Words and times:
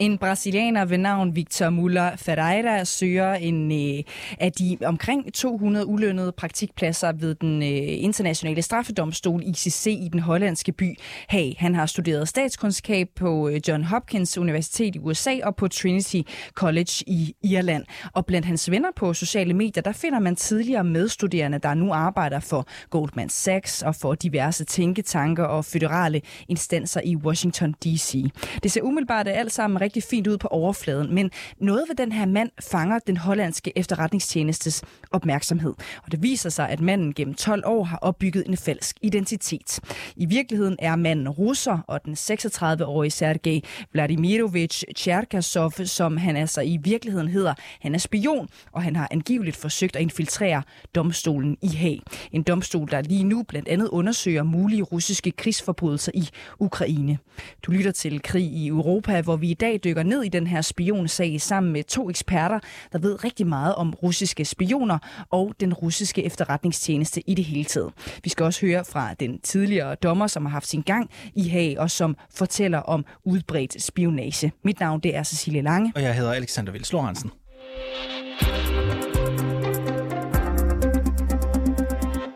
En 0.00 0.18
brasilianer 0.18 0.84
ved 0.84 0.98
navn 0.98 1.36
Victor 1.36 1.70
Muller 1.70 2.16
Ferreira 2.16 2.84
søger 2.84 3.34
en 3.34 3.72
øh, 3.72 4.04
af 4.38 4.52
de 4.52 4.78
omkring 4.84 5.34
200 5.34 5.86
ulønnede 5.86 6.32
praktikpladser 6.32 7.12
ved 7.12 7.34
den 7.34 7.62
øh, 7.62 8.04
internationale 8.04 8.62
straffedomstol 8.62 9.42
ICC 9.42 9.86
i 9.86 10.08
den 10.12 10.20
hollandske 10.20 10.72
by 10.72 10.98
Haag. 11.28 11.56
Han 11.58 11.74
har 11.74 11.86
studeret 11.86 12.28
statskundskab 12.28 13.08
på 13.16 13.48
øh, 13.48 13.60
John 13.68 13.84
Hopkins 13.84 14.38
Universitet 14.38 14.96
i 14.96 14.98
USA 14.98 15.36
og 15.42 15.56
på 15.56 15.68
Trinity 15.68 16.20
College 16.54 17.04
i 17.06 17.34
Irland. 17.42 17.84
Og 18.12 18.26
blandt 18.26 18.46
hans 18.46 18.70
venner 18.70 18.90
på 18.96 19.14
sociale 19.14 19.54
medier, 19.54 19.82
der 19.82 19.92
finder 19.92 20.18
man 20.18 20.36
tidligere 20.36 20.84
medstuderende, 20.84 21.58
der 21.58 21.74
nu 21.74 21.92
arbejder 21.92 22.40
for 22.40 22.66
Goldman 22.90 23.28
Sachs 23.28 23.82
og 23.82 23.94
for 23.94 24.14
diverse 24.14 24.64
tænketanker 24.64 25.44
og 25.44 25.64
føderale 25.64 26.20
instanser 26.48 27.00
i 27.04 27.16
Washington 27.16 27.72
D.C. 27.72 28.24
Det 28.62 28.72
ser 28.72 28.82
umiddelbart 28.82 29.28
alt 29.28 29.52
sammen 29.52 29.80
rigtig 29.90 30.02
fint 30.02 30.26
ud 30.26 30.38
på 30.38 30.48
overfladen, 30.48 31.14
men 31.14 31.30
noget 31.58 31.84
ved 31.88 31.96
den 31.96 32.12
her 32.12 32.26
mand 32.26 32.50
fanger 32.70 32.98
den 32.98 33.16
hollandske 33.16 33.72
efterretningstjenestes 33.76 34.82
opmærksomhed. 35.10 35.74
Og 36.04 36.12
det 36.12 36.22
viser 36.22 36.50
sig, 36.50 36.68
at 36.68 36.80
manden 36.80 37.14
gennem 37.14 37.34
12 37.34 37.62
år 37.66 37.84
har 37.84 37.96
opbygget 37.96 38.46
en 38.46 38.56
falsk 38.56 38.96
identitet. 39.02 39.80
I 40.16 40.26
virkeligheden 40.26 40.76
er 40.78 40.96
manden 40.96 41.28
russer, 41.28 41.78
og 41.86 42.04
den 42.04 42.12
36-årige 42.12 43.10
Sergej 43.10 43.60
Vladimirovich 43.92 44.84
Cherkasov, 44.96 45.72
som 45.84 46.16
han 46.16 46.36
altså 46.36 46.60
i 46.60 46.78
virkeligheden 46.82 47.28
hedder, 47.28 47.54
han 47.80 47.94
er 47.94 47.98
spion, 47.98 48.48
og 48.72 48.82
han 48.82 48.96
har 48.96 49.08
angiveligt 49.10 49.56
forsøgt 49.56 49.96
at 49.96 50.02
infiltrere 50.02 50.62
domstolen 50.94 51.56
i 51.62 51.68
Haag. 51.68 52.00
En 52.32 52.42
domstol, 52.42 52.90
der 52.90 53.02
lige 53.02 53.24
nu 53.24 53.42
blandt 53.42 53.68
andet 53.68 53.88
undersøger 53.88 54.42
mulige 54.42 54.82
russiske 54.82 55.30
krigsforbrydelser 55.30 56.12
i 56.14 56.28
Ukraine. 56.58 57.18
Du 57.62 57.72
lytter 57.72 57.92
til 57.92 58.22
Krig 58.22 58.44
i 58.52 58.68
Europa, 58.68 59.20
hvor 59.20 59.36
vi 59.36 59.50
i 59.50 59.54
dag 59.54 59.79
dykker 59.84 60.02
ned 60.02 60.22
i 60.22 60.28
den 60.28 60.46
her 60.46 60.60
spionsag 60.60 61.40
sammen 61.40 61.72
med 61.72 61.84
to 61.84 62.10
eksperter, 62.10 62.58
der 62.92 62.98
ved 62.98 63.24
rigtig 63.24 63.46
meget 63.46 63.74
om 63.74 63.94
russiske 64.02 64.44
spioner 64.44 64.98
og 65.30 65.54
den 65.60 65.74
russiske 65.74 66.24
efterretningstjeneste 66.24 67.30
i 67.30 67.34
det 67.34 67.44
hele 67.44 67.64
taget. 67.64 67.92
Vi 68.24 68.30
skal 68.30 68.44
også 68.44 68.66
høre 68.66 68.84
fra 68.84 69.14
den 69.14 69.40
tidligere 69.40 69.94
dommer, 69.94 70.26
som 70.26 70.44
har 70.44 70.50
haft 70.50 70.66
sin 70.66 70.82
gang 70.82 71.10
i 71.34 71.48
Haag 71.48 71.78
og 71.78 71.90
som 71.90 72.16
fortæller 72.34 72.78
om 72.78 73.04
udbredt 73.24 73.82
spionage. 73.82 74.52
Mit 74.64 74.80
navn 74.80 75.00
det 75.00 75.16
er 75.16 75.22
Cecilie 75.22 75.62
Lange. 75.62 75.92
Og 75.94 76.02
jeg 76.02 76.14
hedder 76.14 76.32
Alexander 76.32 76.72
Vils 76.72 76.92
Lorentzen. 76.92 77.30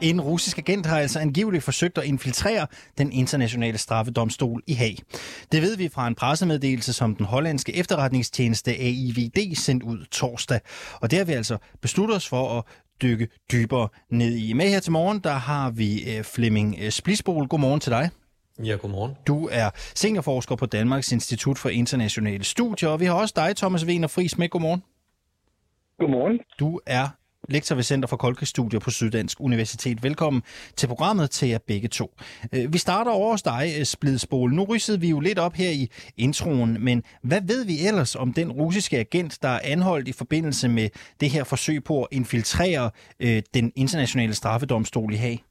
En 0.04 0.20
russisk 0.20 0.58
agent 0.58 0.86
har 0.86 0.98
altså 0.98 1.18
angiveligt 1.18 1.64
forsøgt 1.64 1.98
at 1.98 2.04
infiltrere 2.04 2.66
den 2.98 3.12
internationale 3.12 3.78
straffedomstol 3.78 4.62
i 4.66 4.72
Haag. 4.72 4.98
Det 5.52 5.62
ved 5.62 5.76
vi 5.76 5.88
fra 5.88 6.08
en 6.08 6.14
pressemeddelelse, 6.14 6.92
som 6.92 7.16
den 7.16 7.26
hollandske 7.26 7.76
efterretningstjeneste 7.76 8.70
AIVD 8.70 9.56
sendte 9.56 9.86
ud 9.86 10.04
torsdag. 10.04 10.60
Og 11.00 11.10
det 11.10 11.18
har 11.18 11.26
vi 11.26 11.32
altså 11.32 11.58
besluttet 11.82 12.16
os 12.16 12.28
for 12.28 12.58
at 12.58 12.64
dykke 13.02 13.28
dybere 13.52 13.88
ned 14.10 14.36
i. 14.36 14.52
Med 14.52 14.68
her 14.68 14.80
til 14.80 14.92
morgen, 14.92 15.18
der 15.18 15.32
har 15.32 15.70
vi 15.70 16.04
Flemming 16.22 16.92
Splisbol. 16.92 17.46
Godmorgen 17.46 17.80
til 17.80 17.92
dig. 17.92 18.10
Ja, 18.64 18.76
godmorgen. 18.76 19.12
Du 19.26 19.48
er 19.52 19.70
seniorforsker 19.94 20.56
på 20.56 20.66
Danmarks 20.66 21.12
Institut 21.12 21.58
for 21.58 21.68
Internationale 21.68 22.44
Studier, 22.44 22.88
og 22.88 23.00
vi 23.00 23.04
har 23.04 23.14
også 23.14 23.34
dig, 23.36 23.56
Thomas 23.56 23.84
Wiener 23.84 24.08
Friis, 24.08 24.38
med. 24.38 24.48
Godmorgen. 24.48 24.82
Godmorgen. 25.98 26.38
Du 26.58 26.80
er 26.86 27.08
lektor 27.48 27.74
ved 27.74 27.82
Center 27.82 28.08
for 28.08 28.16
Kolkestudier 28.16 28.80
på 28.80 28.90
Syddansk 28.90 29.40
Universitet. 29.40 30.02
Velkommen 30.02 30.42
til 30.76 30.86
programmet 30.86 31.30
til 31.30 31.48
jer 31.48 31.58
begge 31.66 31.88
to. 31.88 32.10
Øh, 32.52 32.72
vi 32.72 32.78
starter 32.78 33.10
over 33.10 33.30
hos 33.30 33.42
dig, 33.42 33.74
øh, 33.78 33.84
Splidsbol. 33.84 34.54
Nu 34.54 34.64
rydsede 34.64 35.00
vi 35.00 35.08
jo 35.08 35.20
lidt 35.20 35.38
op 35.38 35.54
her 35.54 35.70
i 35.70 35.90
introen, 36.16 36.84
men 36.84 37.02
hvad 37.22 37.40
ved 37.40 37.64
vi 37.64 37.86
ellers 37.86 38.16
om 38.16 38.32
den 38.32 38.52
russiske 38.52 38.98
agent, 38.98 39.38
der 39.42 39.48
er 39.48 39.60
anholdt 39.64 40.08
i 40.08 40.12
forbindelse 40.12 40.68
med 40.68 40.88
det 41.20 41.30
her 41.30 41.44
forsøg 41.44 41.84
på 41.84 42.02
at 42.02 42.08
infiltrere 42.12 42.90
øh, 43.20 43.42
den 43.54 43.72
internationale 43.76 44.34
straffedomstol 44.34 45.12
i 45.12 45.16
Haag? 45.16 45.44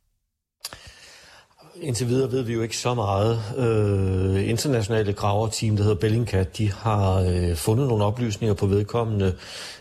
Indtil 1.81 2.07
videre 2.07 2.31
ved 2.31 2.41
vi 2.41 2.53
jo 2.53 2.61
ikke 2.61 2.77
så 2.77 2.93
meget. 2.93 3.41
Øh, 3.57 4.49
internationale 4.49 5.13
graverteam, 5.13 5.75
der 5.75 5.83
hedder 5.83 5.97
Bellingcat, 5.97 6.57
de 6.57 6.71
har 6.71 7.19
øh, 7.19 7.55
fundet 7.55 7.87
nogle 7.87 8.03
oplysninger 8.05 8.53
på 8.53 8.65
vedkommende. 8.65 9.35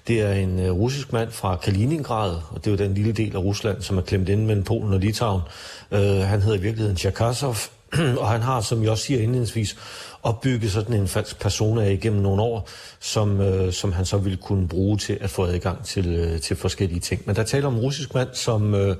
Det 0.08 0.20
er 0.20 0.32
en 0.32 0.58
øh, 0.58 0.72
russisk 0.72 1.12
mand 1.12 1.30
fra 1.30 1.56
Kaliningrad, 1.56 2.30
og 2.50 2.64
det 2.64 2.66
er 2.66 2.70
jo 2.70 2.76
den 2.76 2.94
lille 2.94 3.12
del 3.12 3.36
af 3.36 3.38
Rusland, 3.38 3.82
som 3.82 3.98
er 3.98 4.03
klemt 4.03 4.28
inde 4.28 4.44
mellem 4.44 4.64
Polen 4.64 4.92
og 4.92 5.00
Litauen. 5.00 5.42
Øh, 5.91 6.00
han 6.00 6.42
hedder 6.42 6.58
i 6.58 6.60
virkeligheden 6.60 6.97
Tjerkasov, 6.97 7.56
og 8.20 8.28
han 8.28 8.41
har, 8.41 8.60
som 8.60 8.82
jeg 8.82 8.91
også 8.91 9.04
siger 9.04 9.20
indledningsvis, 9.20 9.76
opbygget 10.22 10.72
sådan 10.72 10.94
en 10.94 11.09
falsk 11.09 11.41
persona 11.41 11.91
igennem 11.91 12.22
nogle 12.22 12.42
år, 12.42 12.69
som, 13.00 13.41
øh, 13.41 13.72
som 13.72 13.92
han 13.92 14.04
så 14.04 14.16
ville 14.16 14.38
kunne 14.38 14.69
bruge 14.69 14.98
til 14.98 15.19
at 15.20 15.30
få 15.30 15.47
adgang 15.47 15.84
til, 15.84 16.14
øh, 16.14 16.41
til 16.41 16.56
forskellige 16.56 17.00
ting. 17.00 17.22
Men 17.26 17.36
der 17.36 17.42
taler 17.42 17.66
om 17.66 17.74
en 17.74 17.80
russisk 17.80 18.14
mand, 18.14 18.28
som... 18.32 18.74
Øh, 18.74 18.97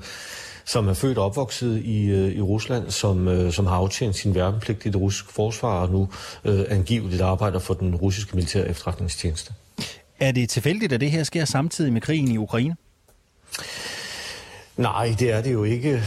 som 0.65 0.87
er 0.87 0.93
født 0.93 1.17
og 1.17 1.25
opvokset 1.25 1.81
i, 1.83 2.05
øh, 2.05 2.35
i 2.35 2.41
Rusland, 2.41 2.91
som, 2.91 3.27
øh, 3.27 3.51
som 3.51 3.65
har 3.65 3.75
aftjent 3.75 4.15
sin 4.15 4.35
værnepligt 4.35 4.85
i 4.85 4.89
det 4.89 4.95
russiske 5.01 5.33
forsvar, 5.33 5.81
og 5.81 5.89
nu 5.89 6.09
øh, 6.45 6.65
angiveligt 6.69 7.21
arbejder 7.21 7.59
for 7.59 7.73
den 7.73 7.95
russiske 7.95 8.35
militære 8.35 8.69
efterretningstjeneste. 8.69 9.53
Er 10.19 10.31
det 10.31 10.49
tilfældigt, 10.49 10.93
at 10.93 11.01
det 11.01 11.11
her 11.11 11.23
sker 11.23 11.45
samtidig 11.45 11.93
med 11.93 12.01
krigen 12.01 12.31
i 12.31 12.37
Ukraine? 12.37 12.75
Nej, 14.77 15.15
det 15.19 15.31
er 15.31 15.41
det 15.41 15.53
jo 15.53 15.63
ikke. 15.63 16.03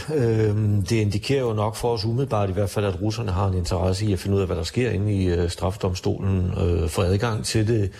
Det 0.89 0.91
indikerer 0.91 1.41
jo 1.41 1.53
nok 1.53 1.75
for 1.75 1.93
os 1.93 2.05
umiddelbart 2.05 2.49
i 2.49 2.53
hvert 2.53 2.69
fald, 2.69 2.85
at 2.85 3.01
russerne 3.01 3.31
har 3.31 3.47
en 3.47 3.53
interesse 3.53 4.05
i 4.05 4.13
at 4.13 4.19
finde 4.19 4.35
ud 4.35 4.41
af, 4.41 4.47
hvad 4.47 4.57
der 4.57 4.63
sker 4.63 4.91
inde 4.91 5.13
i 5.13 5.49
strafdomstolen, 5.49 6.51
for 6.89 7.01
adgang 7.01 7.45
til 7.45 7.67
det. 7.67 7.91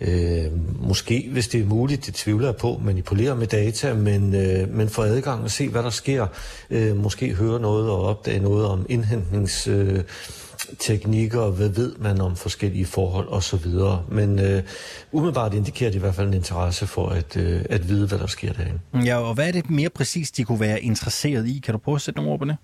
Øh, 0.00 0.44
måske, 0.80 1.28
hvis 1.32 1.48
det 1.48 1.60
er 1.60 1.64
muligt, 1.64 2.06
det 2.06 2.14
tvivler 2.14 2.46
jeg 2.46 2.56
på, 2.56 2.80
manipulere 2.84 3.36
med 3.36 3.46
data, 3.46 3.94
men, 3.94 4.34
øh, 4.34 4.74
men 4.74 4.88
få 4.88 5.02
adgang 5.02 5.44
og 5.44 5.50
se, 5.50 5.68
hvad 5.68 5.82
der 5.82 5.90
sker. 5.90 6.26
Øh, 6.70 6.96
måske 6.96 7.34
høre 7.34 7.60
noget 7.60 7.90
og 7.90 8.02
opdage 8.02 8.40
noget 8.40 8.66
om 8.66 8.86
indhentnings... 8.88 9.66
Øh, 9.66 10.00
teknikker, 10.78 11.50
hvad 11.50 11.68
ved 11.68 11.94
man 11.98 12.20
om 12.20 12.36
forskellige 12.36 12.86
forhold 12.86 13.28
osv. 13.28 13.66
Men 14.08 14.38
øh, 14.38 14.62
umiddelbart 15.12 15.54
indikerer 15.54 15.90
det 15.90 15.96
i 15.96 16.00
hvert 16.00 16.14
fald 16.14 16.28
en 16.28 16.34
interesse 16.34 16.86
for 16.86 17.08
at, 17.08 17.36
øh, 17.36 17.64
at 17.70 17.88
vide, 17.88 18.06
hvad 18.06 18.18
der 18.18 18.26
sker 18.26 18.52
derinde. 18.52 18.80
Ja, 19.04 19.16
og 19.16 19.34
hvad 19.34 19.48
er 19.48 19.52
det 19.52 19.70
mere 19.70 19.90
præcist, 19.90 20.36
de 20.36 20.44
kunne 20.44 20.60
være 20.60 20.82
interesseret 20.82 21.48
i? 21.48 21.60
Kan 21.64 21.72
du 21.72 21.78
prøve 21.78 21.94
at 21.94 22.02
sætte 22.02 22.20
nogle 22.20 22.32
ord 22.32 22.38
på 22.38 22.44
det? 22.44 22.56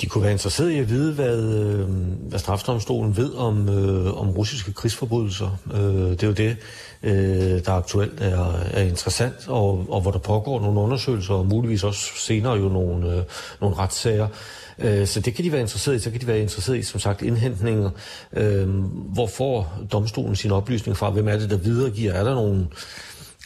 De 0.00 0.06
kunne 0.06 0.22
være 0.22 0.32
interesseret 0.32 0.70
i 0.70 0.78
at 0.78 0.88
vide, 0.88 1.12
hvad, 1.12 1.42
øh, 1.42 1.88
hvad 2.28 2.38
strafdomstolen 2.38 3.16
ved 3.16 3.34
om, 3.34 3.68
øh, 3.68 4.20
om 4.20 4.30
russiske 4.30 4.72
krigsforbrydelser. 4.72 5.58
Øh, 5.74 5.80
det 6.10 6.22
er 6.22 6.26
jo 6.26 6.32
det, 6.32 6.56
øh, 7.02 7.64
der 7.64 7.72
aktuelt 7.72 8.20
er, 8.20 8.52
er 8.70 8.82
interessant, 8.82 9.34
og, 9.48 9.86
og 9.88 10.00
hvor 10.00 10.10
der 10.10 10.18
pågår 10.18 10.60
nogle 10.60 10.80
undersøgelser, 10.80 11.34
og 11.34 11.46
muligvis 11.46 11.84
også 11.84 12.00
senere 12.16 12.52
jo 12.52 12.68
nogle, 12.68 13.16
øh, 13.16 13.22
nogle 13.60 13.76
retssager. 13.76 14.28
Øh, 14.78 15.06
så 15.06 15.20
det 15.20 15.34
kan 15.34 15.44
de 15.44 15.52
være 15.52 15.60
interesseret 15.60 15.96
i. 15.96 15.98
Så 15.98 16.10
kan 16.10 16.20
de 16.20 16.26
være 16.26 16.40
interesseret 16.40 16.78
i, 16.78 16.82
som 16.82 17.00
sagt, 17.00 17.22
indhentninger. 17.22 17.90
Øh, 18.32 18.68
hvor 19.14 19.26
får 19.26 19.78
domstolen 19.92 20.36
sin 20.36 20.50
oplysning 20.50 20.96
fra? 20.96 21.10
Hvem 21.10 21.28
er 21.28 21.36
det, 21.36 21.50
der 21.50 21.56
videregiver? 21.56 22.12
Er 22.12 22.24
der 22.24 22.34
nogle 22.34 22.66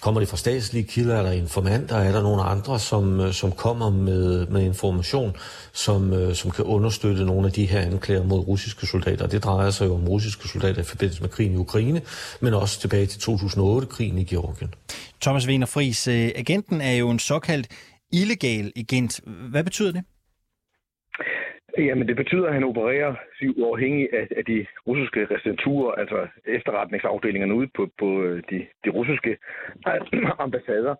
Kommer 0.00 0.20
det 0.20 0.28
fra 0.28 0.36
statslige 0.36 0.84
kilder, 0.84 1.16
er 1.16 1.22
der 1.22 1.30
informanter, 1.32 1.96
er 1.96 2.12
der 2.12 2.22
nogle 2.22 2.42
andre, 2.42 2.80
som, 2.80 3.20
øh, 3.20 3.32
som 3.32 3.52
kommer 3.52 3.90
med, 3.90 4.46
med 4.46 4.62
information, 4.62 5.36
som, 5.72 6.12
øh, 6.12 6.34
som 6.34 6.50
kan 6.50 6.64
understøtte 6.64 7.24
nogle 7.24 7.46
af 7.46 7.52
de 7.52 7.66
her 7.66 7.80
anklager 7.80 8.24
mod 8.24 8.38
russiske 8.38 8.86
soldater. 8.86 9.26
Det 9.26 9.44
drejer 9.44 9.70
sig 9.70 9.86
jo 9.86 9.94
om 9.94 10.08
russiske 10.08 10.48
soldater 10.48 10.80
i 10.80 10.84
forbindelse 10.84 11.22
med 11.22 11.30
krigen 11.30 11.52
i 11.52 11.56
Ukraine, 11.56 12.02
men 12.40 12.54
også 12.54 12.80
tilbage 12.80 13.06
til 13.06 13.30
2008-krigen 13.30 14.18
i 14.18 14.24
Georgien. 14.24 14.74
Thomas 15.20 15.46
Wiener 15.46 15.66
Friis, 15.66 16.08
øh, 16.08 16.30
agenten 16.34 16.80
er 16.80 16.92
jo 16.92 17.10
en 17.10 17.18
såkaldt 17.18 17.66
illegal 18.12 18.72
agent. 18.76 19.20
Hvad 19.50 19.64
betyder 19.64 19.92
det? 19.92 20.02
Jamen, 21.76 22.08
det 22.08 22.16
betyder, 22.16 22.46
at 22.46 22.54
han 22.54 22.64
opererer 22.64 23.14
uafhængig 23.56 24.08
af, 24.12 24.28
af 24.36 24.44
de 24.44 24.66
russiske 24.86 25.26
residenturer, 25.34 25.92
altså 25.92 26.26
efterretningsafdelingerne 26.46 27.54
ude 27.54 27.70
på, 27.76 27.90
på 27.98 28.22
øh, 28.22 28.42
de, 28.50 28.66
de 28.84 28.90
russiske 28.90 29.38
ambassader. 30.44 30.94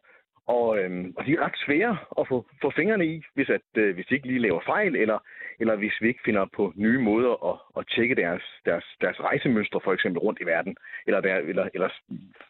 Og, 0.46 0.78
øhm, 0.78 1.14
og 1.16 1.26
de 1.26 1.32
er 1.32 1.44
ret 1.46 1.58
svære 1.66 1.96
at 2.20 2.28
få, 2.28 2.46
få 2.62 2.72
fingrene 2.76 3.06
i, 3.06 3.22
hvis, 3.34 3.48
at, 3.48 3.66
øh, 3.82 3.94
hvis 3.94 4.06
de 4.06 4.14
ikke 4.14 4.26
lige 4.26 4.46
laver 4.46 4.60
fejl, 4.66 4.96
eller, 4.96 5.18
eller 5.60 5.76
hvis 5.76 5.96
vi 6.00 6.08
ikke 6.08 6.20
finder 6.24 6.46
på 6.56 6.72
nye 6.76 6.98
måder 6.98 7.32
at, 7.50 7.56
at 7.78 7.84
tjekke 7.94 8.14
deres, 8.14 8.42
deres, 8.64 8.86
deres 9.00 9.20
rejsemønstre, 9.20 9.80
for 9.84 9.92
eksempel 9.92 10.18
rundt 10.20 10.40
i 10.40 10.46
verden, 10.46 10.76
eller, 11.06 11.20
der, 11.20 11.34
eller, 11.36 11.68
eller 11.74 11.88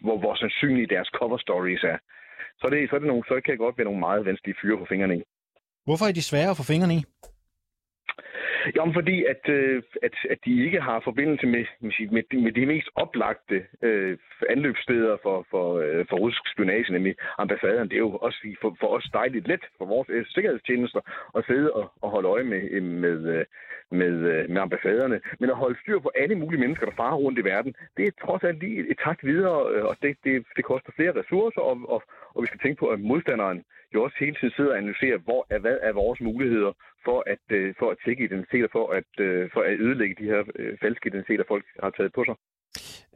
hvor, 0.01 0.19
hvor 0.19 0.35
sandsynlige 0.35 0.87
deres 0.87 1.09
cover 1.19 1.39
stories 1.39 1.85
er. 1.85 1.99
Så, 2.61 2.67
det, 2.71 2.91
så, 2.91 2.97
er 2.97 3.01
det 3.01 3.09
nogle, 3.09 3.25
så 3.29 3.41
kan 3.45 3.53
det 3.53 3.59
godt 3.59 3.79
være 3.79 3.85
nogle 3.85 4.01
meget 4.01 4.27
vanskelige 4.27 4.57
fyre 4.63 4.79
på 4.79 4.87
fingrene 4.89 5.17
i. 5.19 5.23
Hvorfor 5.85 6.05
er 6.05 6.13
de 6.13 6.23
svære 6.23 6.51
at 6.51 6.57
få 6.57 6.63
fingrene 6.73 6.95
i? 6.95 7.03
Jamen 8.77 8.95
fordi, 8.95 9.25
at, 9.25 9.49
øh, 9.49 9.83
at, 10.03 10.15
at 10.31 10.39
de 10.45 10.65
ikke 10.65 10.81
har 10.81 11.01
forbindelse 11.01 11.47
med, 11.47 11.65
med, 11.81 12.23
de, 12.31 12.37
med 12.43 12.53
de 12.53 12.67
mest 12.67 12.89
oplagte 12.95 13.67
øh, 13.83 14.19
anløbssteder 14.49 15.17
for, 15.23 15.47
for, 15.51 15.67
øh, 15.79 16.07
for 16.09 16.17
russisk 16.17 16.53
spionage, 16.53 16.93
nemlig 16.93 17.15
ambassaderne. 17.39 17.89
Det 17.89 17.97
er 17.97 18.07
jo 18.09 18.17
også 18.17 18.57
for, 18.61 18.77
for 18.81 18.87
os 18.87 19.11
dejligt 19.13 19.49
let 19.49 19.65
for 19.79 19.85
vores 19.85 20.09
øh, 20.11 20.27
sikkerhedstjenester 20.27 21.01
at 21.37 21.45
sidde 21.47 21.73
og, 21.73 21.93
og 22.03 22.11
holde 22.11 22.29
øje 22.29 22.45
med, 22.45 22.63
øh, 22.71 22.83
med, 22.83 23.19
øh, 23.35 23.45
med, 23.91 24.15
øh, 24.33 24.51
med 24.51 24.61
ambassaderne. 24.61 25.21
Men 25.41 25.51
at 25.51 25.57
holde 25.57 25.81
styr 25.81 25.99
på 25.99 26.11
alle 26.15 26.35
mulige 26.35 26.61
mennesker, 26.61 26.87
der 26.87 26.97
farer 26.97 27.15
rundt 27.17 27.39
i 27.39 27.45
verden, 27.45 27.75
det 27.97 28.05
er 28.07 28.25
trods 28.27 28.43
alt 28.45 28.59
lige 28.61 28.91
et 28.91 28.99
takt 29.05 29.25
videre, 29.25 29.59
og 29.89 29.97
det, 30.03 30.17
det, 30.25 30.47
det 30.57 30.65
koster 30.65 30.93
flere 30.97 31.19
ressourcer, 31.21 31.61
og, 31.61 31.77
og, 31.89 32.03
og 32.35 32.43
vi 32.43 32.47
skal 32.47 32.61
tænke 32.61 32.81
på, 32.81 32.87
at 32.87 33.01
modstanderen 33.01 33.65
jo 33.95 33.99
også 34.05 34.17
hele 34.21 34.37
tiden 34.37 34.55
sidder 34.57 34.71
og 34.71 34.79
analyserer, 34.79 35.19
hvor 35.19 35.47
er, 35.51 35.59
hvad 35.59 35.79
er 35.83 35.93
vores 35.93 36.21
muligheder 36.21 36.73
for 37.07 37.19
at, 37.33 37.45
øh, 37.57 37.75
for 37.79 37.91
at 37.91 37.99
tække 38.05 38.25
identiteter, 38.25 38.69
for 38.73 38.87
at, 38.99 39.11
øh, 39.27 39.51
for 39.55 39.61
at 39.69 39.81
ødelægge 39.81 40.17
de 40.21 40.31
her 40.33 40.41
øh, 40.61 40.73
falske 40.83 41.07
identiteter, 41.07 41.45
folk 41.49 41.65
har 41.83 41.91
taget 41.91 42.13
på 42.19 42.25
sig. 42.29 42.37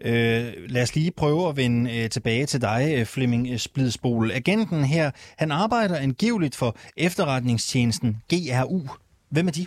Øh, 0.09 0.45
lad 0.75 0.83
os 0.83 0.95
lige 0.95 1.13
prøve 1.23 1.49
at 1.49 1.57
vende 1.57 1.81
øh, 1.97 2.11
tilbage 2.11 2.47
til 2.47 2.61
dig, 2.61 2.83
øh, 2.97 3.05
Flemming 3.15 3.61
Splidsbol. 3.61 4.31
Agenten 4.31 4.85
her, 4.85 5.11
han 5.39 5.51
arbejder 5.51 5.97
angiveligt 5.99 6.57
for 6.61 6.71
efterretningstjenesten 6.97 8.11
GRU. 8.31 8.81
Hvem 9.31 9.47
er 9.47 9.55
de? 9.59 9.67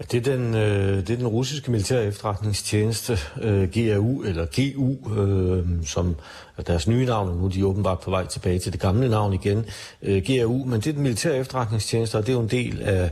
Ja, 0.00 0.04
det, 0.10 0.26
er 0.26 0.36
den, 0.36 0.54
øh, 0.54 0.96
det 0.96 1.10
er 1.10 1.16
den 1.16 1.26
russiske 1.26 1.70
militære 1.70 2.04
efterretningstjeneste, 2.04 3.18
øh, 3.42 3.68
GRU, 3.72 4.22
eller 4.22 4.46
GU, 4.56 5.20
øh, 5.20 5.66
som 5.86 6.16
er 6.56 6.62
deres 6.62 6.86
nye 6.86 7.04
navn, 7.04 7.28
og 7.28 7.36
nu 7.36 7.44
er 7.44 7.50
de 7.50 7.66
åbenbart 7.66 8.00
på 8.00 8.10
vej 8.10 8.26
tilbage 8.26 8.58
til 8.58 8.72
det 8.72 8.80
gamle 8.80 9.08
navn 9.08 9.32
igen, 9.32 9.64
øh, 10.02 10.22
GRU, 10.26 10.64
men 10.64 10.80
det 10.80 10.86
er 10.86 10.92
den 10.92 11.02
militære 11.02 11.36
efterretningstjeneste, 11.36 12.18
og 12.18 12.26
det 12.26 12.32
er 12.32 12.36
jo 12.36 12.42
en 12.42 12.48
del 12.50 12.82
af, 12.82 13.10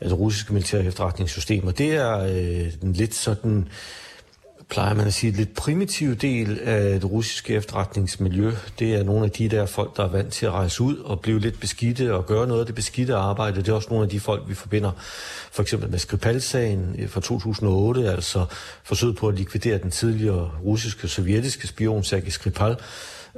af 0.00 0.08
det 0.08 0.18
russiske 0.18 0.52
militære 0.52 0.84
efterretningssystem, 0.84 1.66
og 1.66 1.78
det 1.78 1.94
er 1.94 2.18
øh, 2.18 2.72
den 2.82 2.92
lidt 2.92 3.14
sådan... 3.14 3.68
Plejer 4.68 4.94
man 4.94 5.06
at 5.06 5.14
sige, 5.14 5.32
lidt 5.32 5.54
primitiv 5.54 6.16
del 6.16 6.60
af 6.60 7.00
det 7.00 7.10
russiske 7.10 7.54
efterretningsmiljø. 7.54 8.52
Det 8.78 8.94
er 8.94 9.02
nogle 9.02 9.24
af 9.24 9.30
de 9.30 9.48
der 9.48 9.66
folk, 9.66 9.96
der 9.96 10.04
er 10.04 10.08
vant 10.08 10.32
til 10.32 10.46
at 10.46 10.52
rejse 10.52 10.82
ud 10.82 10.96
og 10.96 11.20
blive 11.20 11.40
lidt 11.40 11.60
beskidte 11.60 12.14
og 12.14 12.26
gøre 12.26 12.46
noget 12.46 12.60
af 12.60 12.66
det 12.66 12.74
beskidte 12.74 13.14
arbejde. 13.14 13.56
Det 13.56 13.68
er 13.68 13.72
også 13.72 13.88
nogle 13.90 14.04
af 14.04 14.10
de 14.10 14.20
folk, 14.20 14.42
vi 14.48 14.54
forbinder 14.54 14.90
for 15.52 15.62
eksempel 15.62 15.90
med 15.90 15.98
Skripal-sagen 15.98 17.08
fra 17.08 17.20
2008, 17.20 18.10
altså 18.10 18.44
forsøget 18.84 19.16
på 19.16 19.28
at 19.28 19.34
likvidere 19.34 19.78
den 19.78 19.90
tidligere 19.90 20.50
russiske 20.64 21.08
sovjetiske 21.08 21.66
spion 21.66 22.04
Sergej 22.04 22.30
Skripal. 22.30 22.76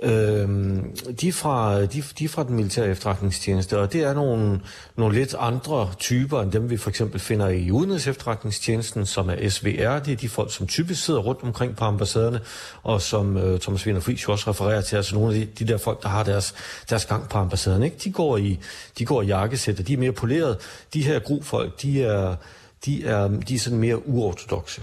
Øhm, 0.03 0.97
de, 1.21 1.29
er 1.29 1.33
fra, 1.33 1.83
de, 1.87 2.03
de 2.19 2.25
er 2.25 2.29
fra 2.29 2.45
den 2.45 2.57
militære 2.57 2.89
efterretningstjeneste, 2.89 3.79
og 3.79 3.93
det 3.93 4.03
er 4.03 4.15
nogle, 4.15 4.61
nogle 4.97 5.15
lidt 5.15 5.35
andre 5.39 5.91
typer 5.99 6.43
end 6.43 6.53
dem, 6.53 6.71
vi 6.71 6.77
for 6.77 6.91
eksempel 6.91 7.21
finder 7.21 7.49
i 7.49 7.71
udenrigs 7.71 8.07
efterretningstjenesten, 8.07 9.07
som 9.07 9.31
er 9.31 9.49
SVR. 9.49 9.99
Det 9.99 10.13
er 10.13 10.17
de 10.21 10.29
folk, 10.29 10.55
som 10.55 10.67
typisk 10.67 11.05
sidder 11.05 11.16
rundt 11.19 11.43
omkring 11.43 11.77
på 11.77 11.85
ambassaderne, 11.85 12.41
og 12.83 13.03
som 13.03 13.37
øh, 13.37 13.61
Thomas 13.61 13.87
Wiener 13.87 14.01
Friis 14.01 14.29
jo 14.29 14.33
også 14.33 14.51
refererer 14.51 14.81
til, 14.81 14.97
altså 14.97 15.15
nogle 15.15 15.35
af 15.35 15.41
de, 15.41 15.65
de 15.65 15.73
der 15.73 15.79
folk, 15.79 16.03
der 16.03 16.09
har 16.09 16.23
deres, 16.23 16.55
deres 16.91 17.05
gang 17.05 17.29
på 17.29 17.39
ambassaderne. 17.39 17.85
Ikke? 17.85 17.97
De, 18.05 18.13
går 18.13 18.37
i, 18.37 18.59
de 18.99 19.05
går 19.05 19.23
i 19.23 19.27
jakkesæt, 19.27 19.81
og 19.81 19.89
de 19.89 19.93
er 19.93 19.99
mere 19.99 20.13
poleret. 20.13 20.59
De 20.95 21.05
her 21.05 21.19
grupfolk, 21.19 21.83
de 21.83 22.03
er, 22.03 22.37
de 22.85 23.07
er, 23.07 23.29
de 23.29 23.55
er 23.55 23.59
sådan 23.59 23.79
mere 23.79 24.09
uortodoxe. 24.09 24.83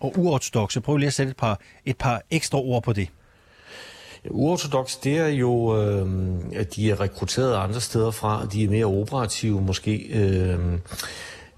Og 0.00 0.14
uortodoxe, 0.16 0.80
prøv 0.80 0.96
lige 0.96 1.06
at 1.06 1.14
sætte 1.14 1.30
et 1.30 1.36
par, 1.36 1.60
et 1.84 1.96
par 1.96 2.22
ekstra 2.30 2.58
ord 2.58 2.82
på 2.82 2.92
det. 2.92 3.08
Uortodox, 4.30 4.96
det 5.04 5.18
er 5.18 5.28
jo, 5.28 5.82
øh, 5.82 6.06
at 6.52 6.76
de 6.76 6.90
er 6.90 7.00
rekrutteret 7.00 7.56
andre 7.56 7.80
steder 7.80 8.10
fra. 8.10 8.46
De 8.52 8.64
er 8.64 8.68
mere 8.68 8.84
operative 8.84 9.60
måske. 9.60 9.96
Øh, 9.96 10.58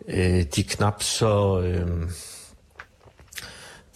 øh, 0.08 0.42
de 0.56 0.60
er 0.60 0.64
knap 0.68 1.02
så... 1.02 1.60
Øh, 1.60 1.86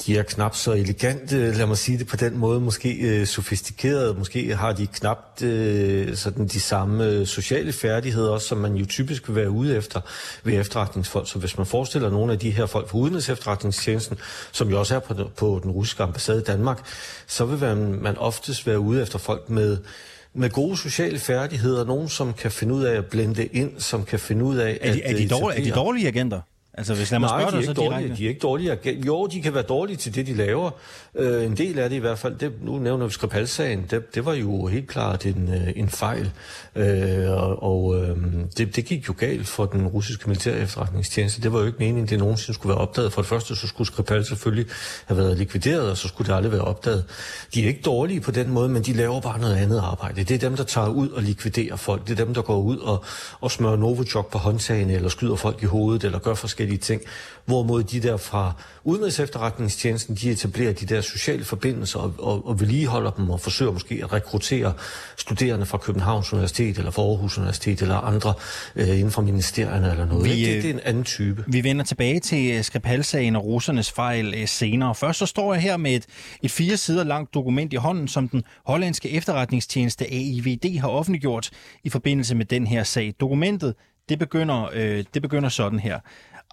de 0.06 0.19
er 0.19 0.23
knap 0.23 0.55
så 0.55 0.73
elegante, 0.73 1.53
lad 1.53 1.67
mig 1.67 1.79
sige 1.79 1.99
det 1.99 2.06
på 2.06 2.17
den 2.17 2.38
måde, 2.38 2.61
måske 2.61 2.94
øh, 2.94 3.26
sofistikerede, 3.26 4.14
måske 4.14 4.56
har 4.56 4.73
de 4.73 4.87
knap 4.87 5.43
øh, 5.43 6.17
sådan 6.17 6.47
de 6.47 6.61
samme 6.61 7.05
øh, 7.05 7.26
sociale 7.26 7.73
færdigheder 7.73 8.31
også, 8.31 8.47
som 8.47 8.58
man 8.58 8.75
jo 8.75 8.87
typisk 8.87 9.29
vil 9.29 9.37
være 9.37 9.50
ude 9.50 9.76
efter 9.76 10.00
ved 10.44 10.61
efterretningsfolk. 10.61 11.29
Så 11.29 11.38
hvis 11.38 11.56
man 11.56 11.67
forestiller 11.67 12.11
nogle 12.11 12.32
af 12.32 12.38
de 12.38 12.50
her 12.50 12.67
folk 12.67 12.88
fra 12.88 12.99
Udenrigs 12.99 13.29
efterretningstjenesten, 13.29 14.19
som 14.53 14.69
jo 14.69 14.79
også 14.79 14.94
er 14.94 14.99
på, 14.99 15.14
på 15.37 15.61
den 15.62 15.70
russiske 15.70 16.03
ambassade 16.03 16.41
i 16.41 16.44
Danmark, 16.44 16.79
så 17.26 17.44
vil 17.44 17.58
man, 17.58 17.76
man 18.03 18.19
oftest 18.19 18.67
være 18.67 18.79
ude 18.79 19.03
efter 19.03 19.19
folk 19.19 19.50
med 19.50 19.79
med 20.38 20.50
gode 20.50 20.76
sociale 20.76 21.19
færdigheder, 21.19 21.85
nogen 21.85 22.08
som 22.08 22.32
kan 22.32 22.50
finde 22.50 22.75
ud 22.75 22.85
af 22.85 22.97
at 22.97 23.06
blende 23.06 23.47
ind, 23.47 23.81
som 23.81 24.05
kan 24.05 24.19
finde 24.19 24.44
ud 24.44 24.56
af 24.56 24.79
er 24.81 24.93
de, 24.93 25.03
at... 25.03 25.14
Er 25.14 25.19
de, 25.19 25.29
dårlige, 25.29 25.61
er 25.61 25.64
de 25.64 25.70
dårlige 25.70 26.08
agenter? 26.08 26.41
Altså, 26.78 26.94
hvis 26.94 27.11
lad 27.11 27.19
mig 27.19 27.28
Nej, 27.28 27.50
de 27.50 27.56
er, 27.56 27.61
ikke 27.61 27.73
dårlige, 27.73 28.17
de 28.17 28.25
er 28.25 28.28
ikke 28.28 28.40
dårlige. 28.40 28.78
Jo, 29.06 29.26
de 29.26 29.43
kan 29.43 29.55
være 29.55 29.62
dårlige 29.62 29.96
til 29.96 30.14
det, 30.14 30.26
de 30.26 30.34
laver. 30.34 30.70
Uh, 31.14 31.44
en 31.44 31.56
del 31.56 31.78
af 31.78 31.90
det 31.90 31.96
i 31.96 31.99
hvert 31.99 32.19
fald. 32.19 32.38
Det, 32.38 32.52
nu 32.62 32.78
nævner 32.78 33.06
vi 33.06 33.12
Skripal-sagen. 33.12 33.87
Det, 33.90 34.14
det 34.14 34.25
var 34.25 34.34
jo 34.34 34.67
helt 34.67 34.88
klart 34.88 35.26
en, 35.26 35.49
uh, 35.49 35.78
en 35.78 35.88
fejl. 35.88 36.31
Uh, 36.76 36.82
og 37.31 37.62
og 37.62 37.84
uh, 37.84 38.17
det, 38.58 38.76
det 38.76 38.84
gik 38.84 39.08
jo 39.08 39.14
galt 39.19 39.46
for 39.46 39.67
den 39.67 39.87
russiske 39.87 40.28
militære 40.28 40.58
efterretningstjeneste. 40.58 41.43
Det 41.43 41.52
var 41.52 41.58
jo 41.58 41.67
ikke 41.67 41.78
meningen, 41.78 42.06
det 42.06 42.19
nogensinde 42.19 42.55
skulle 42.55 42.70
være 42.70 42.81
opdaget. 42.82 43.12
For 43.12 43.22
det 43.22 43.29
første, 43.29 43.56
så 43.56 43.67
skulle 43.67 43.88
Skripal 43.88 44.25
selvfølgelig 44.25 44.67
have 45.06 45.19
været 45.19 45.38
likvideret, 45.38 45.90
og 45.90 45.96
så 45.96 46.08
skulle 46.08 46.29
det 46.29 46.37
aldrig 46.37 46.52
være 46.52 46.64
opdaget. 46.64 47.05
De 47.55 47.64
er 47.64 47.69
ikke 47.69 47.82
dårlige 47.84 48.20
på 48.20 48.31
den 48.31 48.50
måde, 48.50 48.69
men 48.69 48.82
de 48.82 48.93
laver 48.93 49.20
bare 49.20 49.40
noget 49.40 49.56
andet 49.56 49.79
arbejde. 49.79 50.25
Det 50.25 50.34
er 50.34 50.49
dem, 50.49 50.56
der 50.56 50.64
tager 50.64 50.88
ud 50.88 51.08
og 51.08 51.22
likviderer 51.22 51.76
folk. 51.76 52.08
Det 52.08 52.20
er 52.20 52.25
dem, 52.25 52.34
der 52.34 52.43
går 52.43 52.58
ud 52.58 52.79
og, 52.79 53.05
og 53.40 53.50
smører 53.50 53.76
Novichok 53.76 54.31
på 54.31 54.38
håndtagene, 54.38 54.93
eller 54.93 55.08
skyder 55.08 55.37
folk 55.37 55.62
i 55.62 55.67
hovedet, 55.67 56.05
eller 56.05 56.19
gør 56.19 56.34
forskellige 56.34 56.66
ting. 56.75 57.03
Hvorimod 57.45 57.83
de 57.83 58.01
der 58.01 58.17
fra 58.17 58.53
Udenrigs 58.85 59.21
efterretningstjenesten, 59.21 60.15
de 60.15 60.31
etablerer 60.31 60.73
de 60.73 60.87
der 60.87 61.01
sociale 61.01 61.45
forbindelser 61.45 61.99
og, 61.99 62.15
og, 62.19 62.47
og 62.47 62.61
vedligeholder 62.61 63.11
dem 63.11 63.31
og 63.31 63.41
forsøger 63.41 63.73
måske 63.73 64.01
at 64.03 64.13
rekruttere 64.13 64.73
studerende 65.17 65.67
fra 65.67 65.79
Københavns 65.79 66.33
Universitet 66.33 66.79
eller 66.79 66.91
fra 66.91 67.03
Aarhus 67.03 67.39
Universitet 67.39 67.83
eller 67.83 67.97
andre 67.97 68.35
øh, 68.77 68.89
inden 68.89 69.11
for 69.11 69.23
ministerierne 69.23 69.91
eller 69.91 70.07
noget. 70.07 70.25
Vi, 70.25 70.31
det, 70.31 70.63
det 70.63 70.71
er 70.71 70.75
en 70.75 70.81
anden 70.85 71.05
type. 71.05 71.45
Vi 71.47 71.65
vender 71.65 71.85
tilbage 71.85 72.21
til 72.21 72.57
øh, 72.57 72.65
Skripal-sagen 72.65 73.37
og 73.37 73.45
russernes 73.45 73.93
fejl 73.93 74.35
øh, 74.35 74.49
senere. 74.49 74.95
Først 74.95 75.19
så 75.19 75.27
står 75.27 75.55
jeg 75.55 75.63
her 75.63 75.77
med 75.77 75.95
et, 75.95 76.07
et 76.43 76.51
fire 76.51 76.77
sider 76.77 77.05
langt 77.05 77.35
dokument 77.35 77.73
i 77.73 77.77
hånden, 77.77 78.09
som 78.09 78.29
den 78.29 78.43
hollandske 78.65 79.11
efterretningstjeneste 79.11 80.05
AIVD 80.05 80.81
har 80.81 80.89
offentliggjort 80.89 81.51
i 81.85 81.91
forbindelse 81.91 82.35
med 82.35 82.45
den 82.45 82.67
her 82.67 82.85
sag. 82.85 83.15
Dokumentet 83.21 83.75
det 84.09 84.19
begynder, 84.19 84.71
øh, 84.73 85.05
det 85.15 85.23
begynder 85.23 85.49
sådan 85.49 85.79
her. 85.79 86.01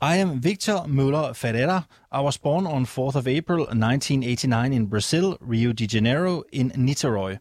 I 0.03 0.17
am 0.17 0.41
Victor 0.41 0.85
Müller 0.85 1.33
Ferreira. 1.33 1.87
I 2.11 2.19
was 2.19 2.37
born 2.37 2.67
on 2.67 2.85
4th 2.85 3.15
of 3.15 3.25
April 3.25 3.59
1989 3.59 4.73
in 4.73 4.87
Brazil, 4.87 5.37
Rio 5.39 5.71
de 5.71 5.87
Janeiro, 5.87 6.43
in 6.51 6.71
Niterói. 6.71 7.37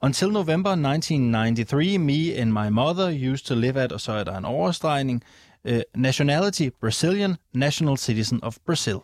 Until 0.00 0.30
November 0.30 0.76
1993, 0.76 1.98
me 1.98 2.32
and 2.36 2.52
my 2.52 2.70
mother 2.70 3.10
used 3.10 3.46
to 3.46 3.54
live 3.56 3.76
at, 3.76 3.92
og 3.92 4.00
så 4.00 4.12
er 4.12 4.24
der 4.24 4.38
en 4.38 4.44
overstregning, 4.44 5.22
uh, 5.64 5.80
nationality 5.96 6.68
Brazilian, 6.80 7.36
national 7.52 7.96
citizen 7.96 8.44
of 8.44 8.56
Brazil. 8.66 8.98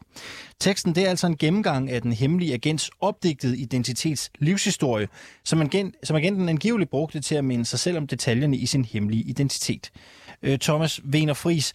Teksten 0.61 0.95
det 0.95 1.05
er 1.05 1.09
altså 1.09 1.27
en 1.27 1.37
gennemgang 1.37 1.91
af 1.91 2.03
den 2.03 2.13
hemmelige 2.13 2.55
agents 2.55 2.91
opdigtede 3.01 3.59
identitets 3.59 4.31
livshistorie, 4.39 5.09
som, 5.45 5.61
agent, 5.61 5.95
som 6.03 6.17
agenten 6.17 6.49
angiveligt 6.49 6.91
brugte 6.91 7.21
til 7.21 7.35
at 7.35 7.45
minde 7.45 7.65
sig 7.65 7.79
selv 7.79 7.97
om 7.97 8.07
detaljerne 8.07 8.57
i 8.57 8.67
sin 8.67 8.85
hemmelige 8.85 9.23
identitet. 9.23 9.91
Uh, 10.49 10.55
Thomas 10.55 11.01
Wiener 11.05 11.35
Fris, 11.35 11.75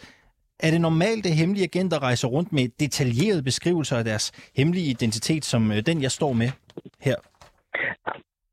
er 0.60 0.72
det 0.72 0.82
normalt, 0.82 1.26
at 1.26 1.36
hemmelige 1.42 1.70
agenter 1.72 2.04
rejser 2.04 2.28
rundt 2.28 2.54
med 2.54 2.66
detaljerede 2.80 3.44
beskrivelser 3.44 3.98
af 3.98 4.04
deres 4.04 4.52
hemmelige 4.58 4.90
identitet, 4.90 5.46
som 5.46 5.72
øh, 5.72 5.78
den, 5.86 6.02
jeg 6.02 6.12
står 6.12 6.34
med 6.34 6.50
her? 7.02 7.16